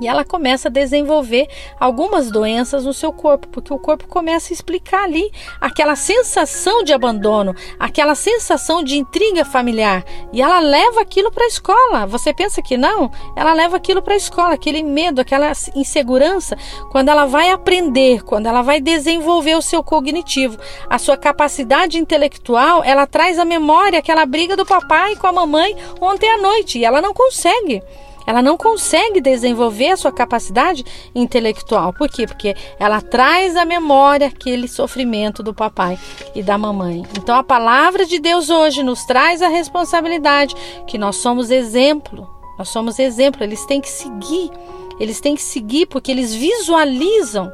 E 0.00 0.08
ela 0.08 0.24
começa 0.24 0.68
a 0.68 0.70
desenvolver 0.70 1.48
algumas 1.78 2.30
doenças 2.30 2.84
no 2.84 2.92
seu 2.92 3.12
corpo, 3.12 3.48
porque 3.48 3.72
o 3.72 3.78
corpo 3.78 4.06
começa 4.06 4.52
a 4.52 4.54
explicar 4.54 5.04
ali 5.04 5.30
aquela 5.60 5.96
sensação 5.96 6.82
de 6.82 6.92
abandono, 6.92 7.54
aquela 7.78 8.14
sensação 8.14 8.82
de 8.82 8.96
intriga 8.96 9.44
familiar, 9.44 10.04
e 10.32 10.42
ela 10.42 10.60
leva 10.60 11.00
aquilo 11.00 11.30
para 11.30 11.44
a 11.44 11.48
escola. 11.48 12.06
Você 12.06 12.32
pensa 12.32 12.62
que 12.62 12.76
não? 12.76 13.10
Ela 13.36 13.52
leva 13.52 13.76
aquilo 13.76 14.02
para 14.02 14.14
a 14.14 14.18
escola, 14.18 14.54
aquele 14.54 14.82
medo, 14.82 15.20
aquela 15.20 15.52
insegurança, 15.74 16.56
quando 16.90 17.08
ela 17.08 17.26
vai 17.26 17.50
aprender, 17.50 18.22
quando 18.22 18.46
ela 18.46 18.62
vai 18.62 18.80
desenvolver 18.80 19.56
o 19.56 19.62
seu 19.62 19.82
cognitivo, 19.82 20.58
a 20.88 20.98
sua 20.98 21.16
capacidade 21.16 21.98
intelectual, 21.98 22.82
ela 22.84 23.06
traz 23.06 23.38
a 23.38 23.44
memória 23.44 23.98
aquela 23.98 24.26
briga 24.26 24.56
do 24.56 24.66
papai 24.66 25.16
com 25.16 25.26
a 25.26 25.32
mamãe 25.32 25.76
ontem 26.00 26.30
à 26.30 26.38
noite, 26.38 26.78
e 26.78 26.84
ela 26.84 27.00
não 27.00 27.14
consegue. 27.14 27.82
Ela 28.26 28.42
não 28.42 28.56
consegue 28.56 29.20
desenvolver 29.20 29.90
a 29.90 29.96
sua 29.96 30.12
capacidade 30.12 30.84
intelectual. 31.14 31.92
Por 31.92 32.08
quê? 32.08 32.26
Porque 32.26 32.54
ela 32.78 33.00
traz 33.00 33.56
à 33.56 33.64
memória 33.64 34.26
aquele 34.26 34.66
sofrimento 34.68 35.42
do 35.42 35.54
papai 35.54 35.98
e 36.34 36.42
da 36.42 36.58
mamãe. 36.58 37.04
Então 37.16 37.36
a 37.36 37.44
palavra 37.44 38.04
de 38.04 38.18
Deus 38.18 38.50
hoje 38.50 38.82
nos 38.82 39.04
traz 39.04 39.42
a 39.42 39.48
responsabilidade 39.48 40.54
que 40.86 40.98
nós 40.98 41.16
somos 41.16 41.50
exemplo. 41.50 42.28
Nós 42.58 42.68
somos 42.68 42.98
exemplo, 42.98 43.44
eles 43.44 43.64
têm 43.66 43.80
que 43.80 43.88
seguir. 43.88 44.50
Eles 44.98 45.20
têm 45.20 45.34
que 45.34 45.42
seguir 45.42 45.86
porque 45.86 46.10
eles 46.10 46.34
visualizam 46.34 47.52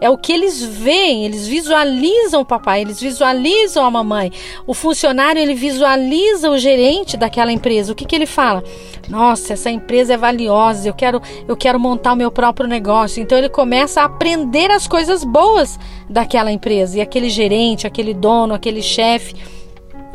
é 0.00 0.08
o 0.08 0.16
que 0.16 0.32
eles 0.32 0.64
veem, 0.64 1.26
eles 1.26 1.46
visualizam 1.46 2.40
o 2.40 2.44
papai, 2.44 2.80
eles 2.80 2.98
visualizam 2.98 3.84
a 3.84 3.90
mamãe. 3.90 4.32
O 4.66 4.72
funcionário 4.72 5.40
ele 5.40 5.54
visualiza 5.54 6.50
o 6.50 6.56
gerente 6.56 7.18
daquela 7.18 7.52
empresa. 7.52 7.92
O 7.92 7.94
que, 7.94 8.06
que 8.06 8.16
ele 8.16 8.24
fala? 8.24 8.64
Nossa, 9.10 9.52
essa 9.52 9.70
empresa 9.70 10.14
é 10.14 10.16
valiosa, 10.16 10.88
eu 10.88 10.94
quero, 10.94 11.20
eu 11.46 11.54
quero 11.54 11.78
montar 11.78 12.14
o 12.14 12.16
meu 12.16 12.30
próprio 12.30 12.66
negócio. 12.66 13.22
Então 13.22 13.36
ele 13.36 13.50
começa 13.50 14.00
a 14.00 14.04
aprender 14.04 14.70
as 14.70 14.88
coisas 14.88 15.22
boas 15.22 15.78
daquela 16.08 16.50
empresa. 16.50 16.96
E 16.96 17.02
aquele 17.02 17.28
gerente, 17.28 17.86
aquele 17.86 18.14
dono, 18.14 18.54
aquele 18.54 18.80
chefe 18.80 19.59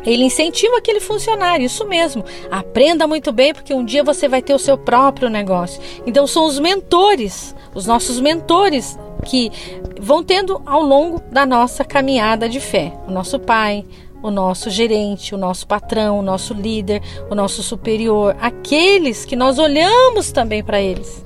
ele 0.06 0.24
incentiva 0.24 0.78
aquele 0.78 1.00
funcionário, 1.00 1.66
isso 1.66 1.86
mesmo. 1.86 2.24
Aprenda 2.50 3.06
muito 3.06 3.32
bem, 3.32 3.52
porque 3.52 3.74
um 3.74 3.84
dia 3.84 4.04
você 4.04 4.28
vai 4.28 4.40
ter 4.40 4.54
o 4.54 4.58
seu 4.58 4.78
próprio 4.78 5.28
negócio. 5.28 5.82
Então, 6.06 6.26
são 6.26 6.46
os 6.46 6.58
mentores, 6.58 7.54
os 7.74 7.86
nossos 7.86 8.20
mentores, 8.20 8.98
que 9.24 9.50
vão 10.00 10.22
tendo 10.22 10.62
ao 10.64 10.82
longo 10.82 11.20
da 11.30 11.44
nossa 11.44 11.84
caminhada 11.84 12.48
de 12.48 12.60
fé. 12.60 12.92
O 13.08 13.10
nosso 13.10 13.38
pai, 13.40 13.84
o 14.22 14.30
nosso 14.30 14.70
gerente, 14.70 15.34
o 15.34 15.38
nosso 15.38 15.66
patrão, 15.66 16.18
o 16.18 16.22
nosso 16.22 16.54
líder, 16.54 17.02
o 17.30 17.34
nosso 17.34 17.62
superior, 17.62 18.36
aqueles 18.40 19.24
que 19.24 19.36
nós 19.36 19.58
olhamos 19.58 20.32
também 20.32 20.62
para 20.62 20.80
eles. 20.80 21.24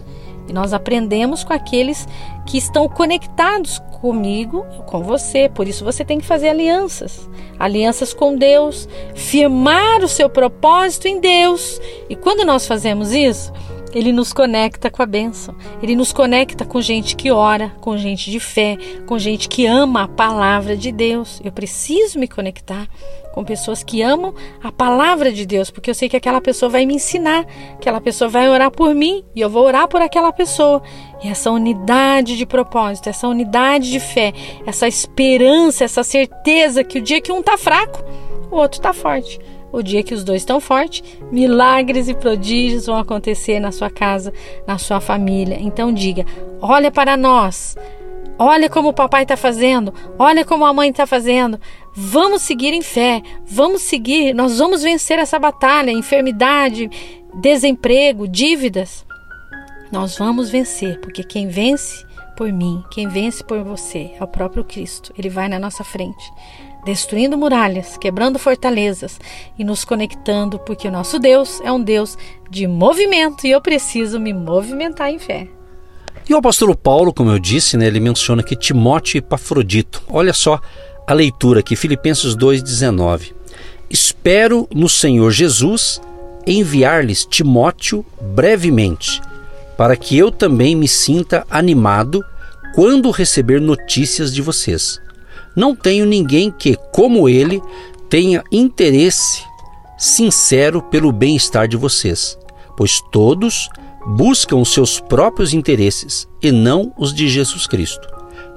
E 0.48 0.52
nós 0.52 0.72
aprendemos 0.72 1.44
com 1.44 1.52
aqueles 1.52 2.08
que 2.46 2.58
estão 2.58 2.88
conectados 2.88 3.78
comigo, 4.00 4.64
com 4.86 5.02
você. 5.02 5.48
Por 5.48 5.68
isso 5.68 5.84
você 5.84 6.04
tem 6.04 6.18
que 6.18 6.26
fazer 6.26 6.48
alianças. 6.48 7.28
Alianças 7.58 8.14
com 8.14 8.34
Deus, 8.34 8.88
firmar 9.14 10.02
o 10.02 10.08
seu 10.08 10.28
propósito 10.28 11.06
em 11.06 11.20
Deus. 11.20 11.80
E 12.08 12.16
quando 12.16 12.44
nós 12.44 12.66
fazemos 12.66 13.12
isso, 13.12 13.52
ele 13.92 14.12
nos 14.12 14.32
conecta 14.32 14.90
com 14.90 15.02
a 15.02 15.06
bênção. 15.06 15.54
Ele 15.82 15.96
nos 15.96 16.12
conecta 16.12 16.64
com 16.64 16.80
gente 16.80 17.16
que 17.16 17.30
ora, 17.30 17.72
com 17.80 17.96
gente 17.96 18.30
de 18.30 18.38
fé, 18.38 18.76
com 19.06 19.18
gente 19.18 19.48
que 19.48 19.66
ama 19.66 20.04
a 20.04 20.08
palavra 20.08 20.76
de 20.76 20.92
Deus. 20.92 21.40
Eu 21.44 21.52
preciso 21.52 22.18
me 22.18 22.28
conectar 22.28 22.88
com 23.32 23.44
pessoas 23.44 23.82
que 23.82 24.02
amam 24.02 24.34
a 24.62 24.72
palavra 24.72 25.32
de 25.32 25.46
Deus, 25.46 25.70
porque 25.70 25.90
eu 25.90 25.94
sei 25.94 26.08
que 26.08 26.16
aquela 26.16 26.40
pessoa 26.40 26.68
vai 26.68 26.84
me 26.84 26.94
ensinar, 26.94 27.46
aquela 27.74 28.00
pessoa 28.00 28.28
vai 28.28 28.48
orar 28.48 28.70
por 28.70 28.94
mim 28.94 29.24
e 29.34 29.40
eu 29.40 29.48
vou 29.48 29.64
orar 29.64 29.86
por 29.88 30.02
aquela 30.02 30.32
pessoa. 30.32 30.82
E 31.22 31.28
essa 31.28 31.50
unidade 31.50 32.36
de 32.36 32.46
propósito, 32.46 33.08
essa 33.08 33.28
unidade 33.28 33.90
de 33.90 34.00
fé, 34.00 34.32
essa 34.66 34.88
esperança, 34.88 35.84
essa 35.84 36.02
certeza 36.02 36.82
que 36.82 36.98
o 36.98 37.02
dia 37.02 37.20
que 37.20 37.32
um 37.32 37.42
tá 37.42 37.56
fraco, 37.56 38.02
o 38.50 38.56
outro 38.56 38.80
tá 38.80 38.92
forte. 38.92 39.38
O 39.72 39.82
dia 39.82 40.02
que 40.02 40.14
os 40.14 40.24
dois 40.24 40.42
estão 40.42 40.60
fortes, 40.60 41.02
milagres 41.30 42.08
e 42.08 42.14
prodígios 42.14 42.86
vão 42.86 42.96
acontecer 42.96 43.60
na 43.60 43.70
sua 43.70 43.88
casa, 43.90 44.32
na 44.66 44.78
sua 44.78 45.00
família. 45.00 45.58
Então 45.60 45.92
diga: 45.92 46.26
olha 46.60 46.90
para 46.90 47.16
nós, 47.16 47.76
olha 48.38 48.68
como 48.68 48.88
o 48.88 48.94
papai 48.94 49.22
está 49.22 49.36
fazendo, 49.36 49.92
olha 50.18 50.44
como 50.44 50.64
a 50.64 50.72
mãe 50.72 50.90
está 50.90 51.06
fazendo. 51.06 51.60
Vamos 51.94 52.42
seguir 52.42 52.72
em 52.72 52.82
fé, 52.82 53.22
vamos 53.46 53.82
seguir, 53.82 54.34
nós 54.34 54.58
vamos 54.58 54.82
vencer 54.82 55.18
essa 55.18 55.38
batalha, 55.38 55.90
enfermidade, 55.90 56.90
desemprego, 57.40 58.26
dívidas. 58.26 59.04
Nós 59.92 60.16
vamos 60.16 60.50
vencer, 60.50 61.00
porque 61.00 61.24
quem 61.24 61.48
vence 61.48 62.04
por 62.36 62.50
mim, 62.52 62.82
quem 62.90 63.08
vence 63.08 63.44
por 63.44 63.62
você 63.62 64.12
é 64.18 64.24
o 64.24 64.26
próprio 64.26 64.64
Cristo. 64.64 65.12
Ele 65.18 65.28
vai 65.28 65.48
na 65.48 65.58
nossa 65.58 65.84
frente, 65.84 66.32
destruindo 66.84 67.36
muralhas, 67.36 67.96
quebrando 67.98 68.38
fortalezas 68.38 69.20
e 69.58 69.64
nos 69.64 69.84
conectando, 69.84 70.58
porque 70.58 70.88
o 70.88 70.92
nosso 70.92 71.18
Deus 71.18 71.60
é 71.62 71.70
um 71.70 71.82
Deus 71.82 72.16
de 72.50 72.66
movimento 72.66 73.46
e 73.46 73.50
eu 73.50 73.60
preciso 73.60 74.18
me 74.18 74.32
movimentar 74.32 75.10
em 75.10 75.18
fé. 75.18 75.48
E 76.28 76.34
o 76.34 76.38
apóstolo 76.38 76.76
Paulo, 76.76 77.12
como 77.12 77.30
eu 77.30 77.38
disse, 77.38 77.76
né, 77.76 77.86
ele 77.86 78.00
menciona 78.00 78.42
que 78.42 78.54
Timóteo 78.54 79.16
e 79.16 79.18
Epafrodito. 79.18 80.02
Olha 80.08 80.32
só 80.32 80.60
a 81.06 81.12
leitura 81.12 81.60
aqui, 81.60 81.74
Filipenses 81.74 82.36
2,19. 82.36 83.32
Espero 83.88 84.68
no 84.72 84.88
Senhor 84.88 85.30
Jesus 85.32 86.00
enviar-lhes 86.46 87.24
Timóteo 87.24 88.06
brevemente, 88.20 89.20
para 89.76 89.96
que 89.96 90.16
eu 90.16 90.30
também 90.30 90.76
me 90.76 90.86
sinta 90.86 91.44
animado 91.50 92.24
quando 92.74 93.10
receber 93.10 93.60
notícias 93.60 94.32
de 94.32 94.40
vocês. 94.40 95.00
Não 95.56 95.74
tenho 95.74 96.06
ninguém 96.06 96.50
que, 96.50 96.76
como 96.92 97.28
ele, 97.28 97.62
tenha 98.08 98.42
interesse 98.50 99.42
sincero 99.98 100.80
pelo 100.82 101.12
bem-estar 101.12 101.68
de 101.68 101.76
vocês, 101.76 102.38
pois 102.76 103.00
todos 103.12 103.68
buscam 104.06 104.56
os 104.56 104.72
seus 104.72 104.98
próprios 104.98 105.52
interesses 105.52 106.26
e 106.42 106.50
não 106.50 106.92
os 106.96 107.12
de 107.12 107.28
Jesus 107.28 107.66
Cristo. 107.66 108.08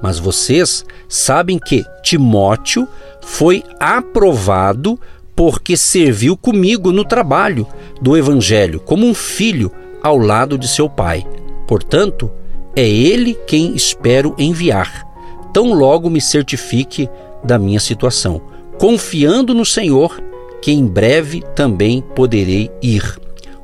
Mas 0.02 0.18
vocês 0.18 0.84
sabem 1.08 1.58
que 1.58 1.84
Timóteo 2.02 2.88
foi 3.20 3.62
aprovado 3.78 4.98
porque 5.36 5.76
serviu 5.76 6.36
comigo 6.36 6.92
no 6.92 7.04
trabalho 7.04 7.66
do 8.00 8.16
Evangelho, 8.16 8.80
como 8.80 9.06
um 9.06 9.14
filho 9.14 9.70
ao 10.02 10.16
lado 10.16 10.56
de 10.56 10.68
seu 10.68 10.88
pai. 10.88 11.26
Portanto, 11.66 12.30
é 12.76 12.86
ele 12.88 13.34
quem 13.46 13.74
espero 13.74 14.34
enviar, 14.38 15.06
tão 15.54 15.72
logo 15.72 16.10
me 16.10 16.20
certifique 16.20 17.08
da 17.44 17.58
minha 17.58 17.78
situação, 17.78 18.42
confiando 18.78 19.54
no 19.54 19.64
Senhor 19.64 20.20
que 20.60 20.72
em 20.72 20.84
breve 20.84 21.42
também 21.54 22.02
poderei 22.02 22.70
ir. 22.82 23.18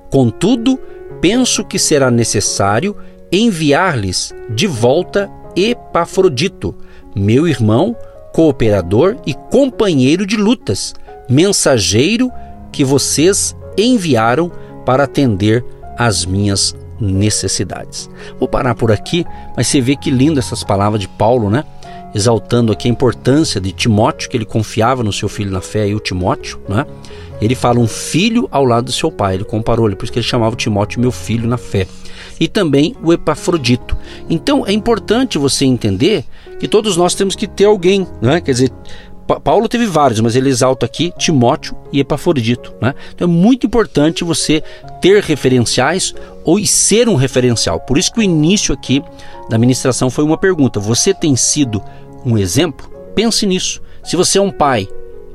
Contudo, 0.08 0.78
penso 1.20 1.64
que 1.64 1.78
será 1.78 2.10
necessário 2.10 2.96
enviar-lhes 3.32 4.32
de 4.50 4.66
volta 4.66 5.30
Epafrodito, 5.56 6.74
meu 7.14 7.48
irmão, 7.48 7.96
cooperador 8.32 9.16
e 9.26 9.34
companheiro 9.34 10.24
de 10.24 10.36
lutas, 10.36 10.94
mensageiro 11.28 12.30
que 12.70 12.84
vocês 12.84 13.56
enviaram 13.76 14.50
para 14.86 15.04
atender 15.04 15.64
às 15.98 16.24
minhas 16.24 16.74
necessidades. 17.00 18.08
Vou 18.38 18.48
parar 18.48 18.74
por 18.74 18.92
aqui, 18.92 19.24
mas 19.56 19.66
você 19.66 19.80
vê 19.80 19.96
que 19.96 20.10
lindo 20.10 20.38
essas 20.38 20.62
palavras 20.62 21.00
de 21.00 21.08
Paulo, 21.08 21.50
né? 21.50 21.64
Exaltando 22.14 22.72
aqui 22.72 22.88
a 22.88 22.90
importância 22.90 23.60
de 23.60 23.72
Timóteo, 23.72 24.28
que 24.28 24.36
ele 24.36 24.44
confiava 24.44 25.02
no 25.02 25.12
seu 25.12 25.28
filho 25.28 25.50
na 25.50 25.60
fé, 25.60 25.88
e 25.88 25.94
o 25.94 26.00
Timóteo, 26.00 26.60
né? 26.68 26.84
Ele 27.40 27.54
fala 27.54 27.78
um 27.78 27.86
filho 27.86 28.48
ao 28.50 28.64
lado 28.64 28.86
do 28.86 28.92
seu 28.92 29.10
pai, 29.10 29.34
ele 29.34 29.44
comparou 29.44 29.86
ele, 29.86 29.96
por 29.96 30.04
isso 30.04 30.12
que 30.12 30.18
ele 30.18 30.26
chamava 30.26 30.54
Timóteo 30.56 31.00
meu 31.00 31.10
filho 31.10 31.48
na 31.48 31.56
fé 31.56 31.86
e 32.40 32.48
também 32.48 32.96
o 33.02 33.12
Epafrodito. 33.12 33.96
Então 34.28 34.66
é 34.66 34.72
importante 34.72 35.36
você 35.36 35.66
entender 35.66 36.24
que 36.58 36.66
todos 36.66 36.96
nós 36.96 37.14
temos 37.14 37.36
que 37.36 37.46
ter 37.46 37.66
alguém, 37.66 38.06
né? 38.20 38.40
quer 38.40 38.52
dizer, 38.52 38.72
Paulo 39.38 39.68
teve 39.68 39.86
vários, 39.86 40.20
mas 40.20 40.34
ele 40.34 40.48
exalta 40.48 40.86
aqui 40.86 41.12
Timóteo 41.16 41.76
e 41.92 42.00
Epafrodito. 42.00 42.74
Né? 42.80 42.94
Então 43.14 43.28
é 43.28 43.30
muito 43.30 43.66
importante 43.66 44.24
você 44.24 44.62
ter 45.00 45.22
referenciais 45.22 46.14
ou 46.44 46.58
ser 46.64 47.08
um 47.08 47.14
referencial. 47.14 47.78
Por 47.80 47.98
isso 47.98 48.12
que 48.12 48.20
o 48.20 48.22
início 48.22 48.74
aqui 48.74 49.02
da 49.48 49.58
ministração 49.58 50.10
foi 50.10 50.24
uma 50.24 50.38
pergunta: 50.38 50.80
você 50.80 51.12
tem 51.14 51.36
sido 51.36 51.82
um 52.24 52.36
exemplo? 52.36 52.90
Pense 53.14 53.46
nisso. 53.46 53.80
Se 54.02 54.16
você 54.16 54.38
é 54.38 54.42
um 54.42 54.50
pai, 54.50 54.88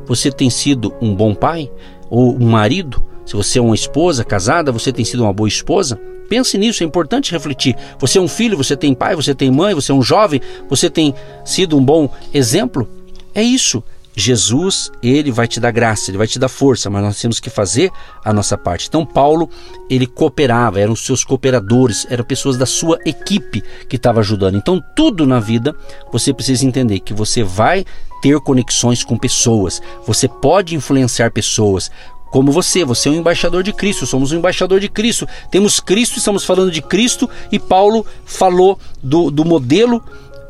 você 0.05 0.31
tem 0.31 0.49
sido 0.49 0.93
um 1.01 1.13
bom 1.15 1.34
pai? 1.34 1.71
Ou 2.10 2.36
um 2.36 2.49
marido? 2.49 3.03
Se 3.25 3.36
você 3.36 3.60
é 3.60 3.62
uma 3.62 3.75
esposa 3.75 4.23
casada, 4.23 4.71
você 4.71 4.91
tem 4.91 5.03
sido 5.03 5.23
uma 5.23 5.34
boa 5.34 5.47
esposa? 5.47 5.99
Pense 6.29 6.58
nisso, 6.58 6.84
é 6.84 6.86
importante 6.86 7.31
refletir. 7.31 7.75
Você 7.99 8.17
é 8.17 8.21
um 8.21 8.27
filho, 8.27 8.58
você 8.58 8.75
tem 8.75 8.93
pai, 8.93 9.15
você 9.15 9.34
tem 9.34 9.51
mãe, 9.51 9.73
você 9.73 9.91
é 9.91 9.95
um 9.95 10.01
jovem, 10.01 10.41
você 10.69 10.89
tem 10.89 11.13
sido 11.43 11.77
um 11.77 11.84
bom 11.84 12.10
exemplo? 12.34 12.88
É 13.35 13.43
isso. 13.43 13.83
Jesus, 14.15 14.89
ele 15.03 15.29
vai 15.29 15.45
te 15.45 15.59
dar 15.59 15.71
graça, 15.71 16.09
ele 16.09 16.17
vai 16.17 16.25
te 16.25 16.39
dar 16.39 16.47
força, 16.47 16.89
mas 16.89 17.03
nós 17.03 17.19
temos 17.19 17.37
que 17.37 17.49
fazer 17.49 17.91
a 18.23 18.31
nossa 18.31 18.57
parte. 18.57 18.87
Então, 18.87 19.05
Paulo, 19.05 19.49
ele 19.89 20.07
cooperava, 20.07 20.79
eram 20.79 20.95
seus 20.95 21.25
cooperadores, 21.25 22.07
eram 22.09 22.23
pessoas 22.23 22.57
da 22.57 22.65
sua 22.65 22.97
equipe 23.05 23.61
que 23.89 23.97
estavam 23.97 24.21
ajudando. 24.21 24.55
Então, 24.55 24.81
tudo 24.95 25.27
na 25.27 25.41
vida 25.41 25.75
você 26.13 26.33
precisa 26.33 26.65
entender 26.65 27.01
que 27.01 27.13
você 27.13 27.43
vai 27.43 27.85
ter 28.21 28.39
conexões 28.39 29.03
com 29.03 29.17
pessoas, 29.17 29.81
você 30.07 30.27
pode 30.27 30.73
influenciar 30.73 31.29
pessoas, 31.29 31.91
como 32.35 32.51
você, 32.51 32.83
você 32.83 33.07
é 33.07 33.11
um 33.13 33.15
embaixador 33.15 33.63
de 33.63 33.71
Cristo, 33.71 34.05
somos 34.05 34.33
um 34.33 34.37
embaixador 34.37 34.81
de 34.81 34.89
Cristo. 34.89 35.25
Temos 35.49 35.79
Cristo, 35.79 36.17
estamos 36.17 36.43
falando 36.43 36.69
de 36.69 36.81
Cristo, 36.81 37.29
e 37.49 37.57
Paulo 37.57 38.05
falou 38.25 38.77
do, 39.01 39.31
do 39.31 39.45
modelo 39.45 40.03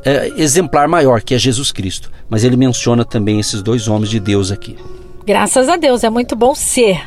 é, 0.06 0.32
exemplar 0.36 0.86
maior, 0.86 1.20
que 1.20 1.34
é 1.34 1.38
Jesus 1.38 1.72
Cristo. 1.72 2.10
Mas 2.30 2.44
ele 2.44 2.56
menciona 2.56 3.04
também 3.04 3.40
esses 3.40 3.60
dois 3.60 3.88
homens 3.88 4.08
de 4.08 4.20
Deus 4.20 4.52
aqui. 4.52 4.78
Graças 5.26 5.68
a 5.68 5.76
Deus, 5.76 6.04
é 6.04 6.08
muito 6.08 6.36
bom 6.36 6.54
ser. 6.54 7.02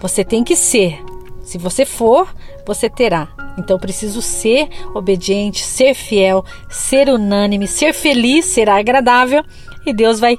Você 0.00 0.24
tem 0.24 0.42
que 0.42 0.56
ser. 0.56 0.98
Se 1.42 1.56
você 1.56 1.84
for, 1.84 2.34
você 2.66 2.90
terá. 2.90 3.28
Então 3.56 3.78
preciso 3.78 4.20
ser 4.20 4.68
obediente, 4.92 5.62
ser 5.62 5.94
fiel, 5.94 6.44
ser 6.68 7.08
unânime, 7.08 7.68
ser 7.68 7.92
feliz, 7.92 8.46
ser 8.46 8.68
agradável 8.68 9.44
e 9.86 9.92
Deus 9.92 10.18
vai 10.18 10.36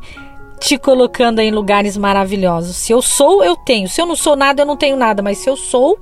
te 0.60 0.78
colocando 0.78 1.40
em 1.40 1.52
lugares 1.52 1.96
maravilhosos. 1.96 2.76
Se 2.76 2.92
eu 2.92 3.02
sou, 3.02 3.44
eu 3.44 3.56
tenho. 3.56 3.88
Se 3.88 4.02
eu 4.02 4.06
não 4.06 4.16
sou 4.16 4.36
nada, 4.36 4.62
eu 4.62 4.66
não 4.66 4.76
tenho 4.76 4.98
nada. 4.98 5.22
Mas 5.22 5.38
se 5.38 5.50
eu 5.50 5.56
sou, 5.56 5.98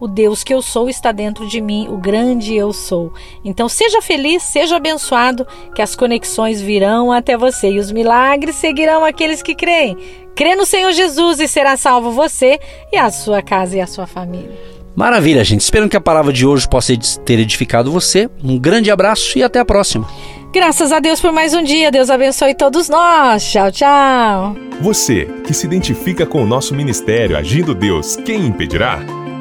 o 0.00 0.06
Deus 0.06 0.44
que 0.44 0.52
eu 0.52 0.62
sou 0.62 0.88
está 0.88 1.12
dentro 1.12 1.46
de 1.46 1.60
mim, 1.60 1.88
o 1.88 1.96
grande 1.96 2.54
eu 2.54 2.72
sou. 2.72 3.12
Então 3.44 3.68
seja 3.68 4.00
feliz, 4.00 4.42
seja 4.42 4.76
abençoado, 4.76 5.46
que 5.74 5.82
as 5.82 5.96
conexões 5.96 6.60
virão 6.60 7.12
até 7.12 7.36
você 7.36 7.70
e 7.70 7.78
os 7.78 7.90
milagres 7.90 8.56
seguirão 8.56 9.04
aqueles 9.04 9.42
que 9.42 9.54
creem. 9.54 9.96
Crê 10.34 10.54
no 10.54 10.64
Senhor 10.64 10.92
Jesus 10.92 11.40
e 11.40 11.48
será 11.48 11.76
salvo 11.76 12.12
você 12.12 12.60
e 12.92 12.96
a 12.96 13.10
sua 13.10 13.42
casa 13.42 13.76
e 13.76 13.80
a 13.80 13.86
sua 13.86 14.06
família. 14.06 14.56
Maravilha, 14.94 15.44
gente. 15.44 15.60
Espero 15.60 15.88
que 15.88 15.96
a 15.96 16.00
palavra 16.00 16.32
de 16.32 16.44
hoje 16.44 16.68
possa 16.68 16.92
ter 17.24 17.38
edificado 17.38 17.92
você. 17.92 18.28
Um 18.42 18.58
grande 18.58 18.90
abraço 18.90 19.38
e 19.38 19.44
até 19.44 19.60
a 19.60 19.64
próxima. 19.64 20.08
Graças 20.52 20.90
a 20.90 20.98
Deus 20.98 21.20
por 21.20 21.30
mais 21.30 21.54
um 21.54 21.62
dia. 21.62 21.90
Deus 21.90 22.10
abençoe 22.10 22.52
todos 22.54 22.88
nós. 22.88 23.48
Tchau, 23.48 23.70
tchau. 23.70 24.56
Você 24.80 25.26
que 25.46 25.54
se 25.54 25.66
identifica 25.66 26.26
com 26.26 26.42
o 26.42 26.46
nosso 26.46 26.74
ministério 26.74 27.36
Agindo 27.36 27.74
Deus, 27.74 28.16
quem 28.16 28.46
impedirá? 28.46 28.98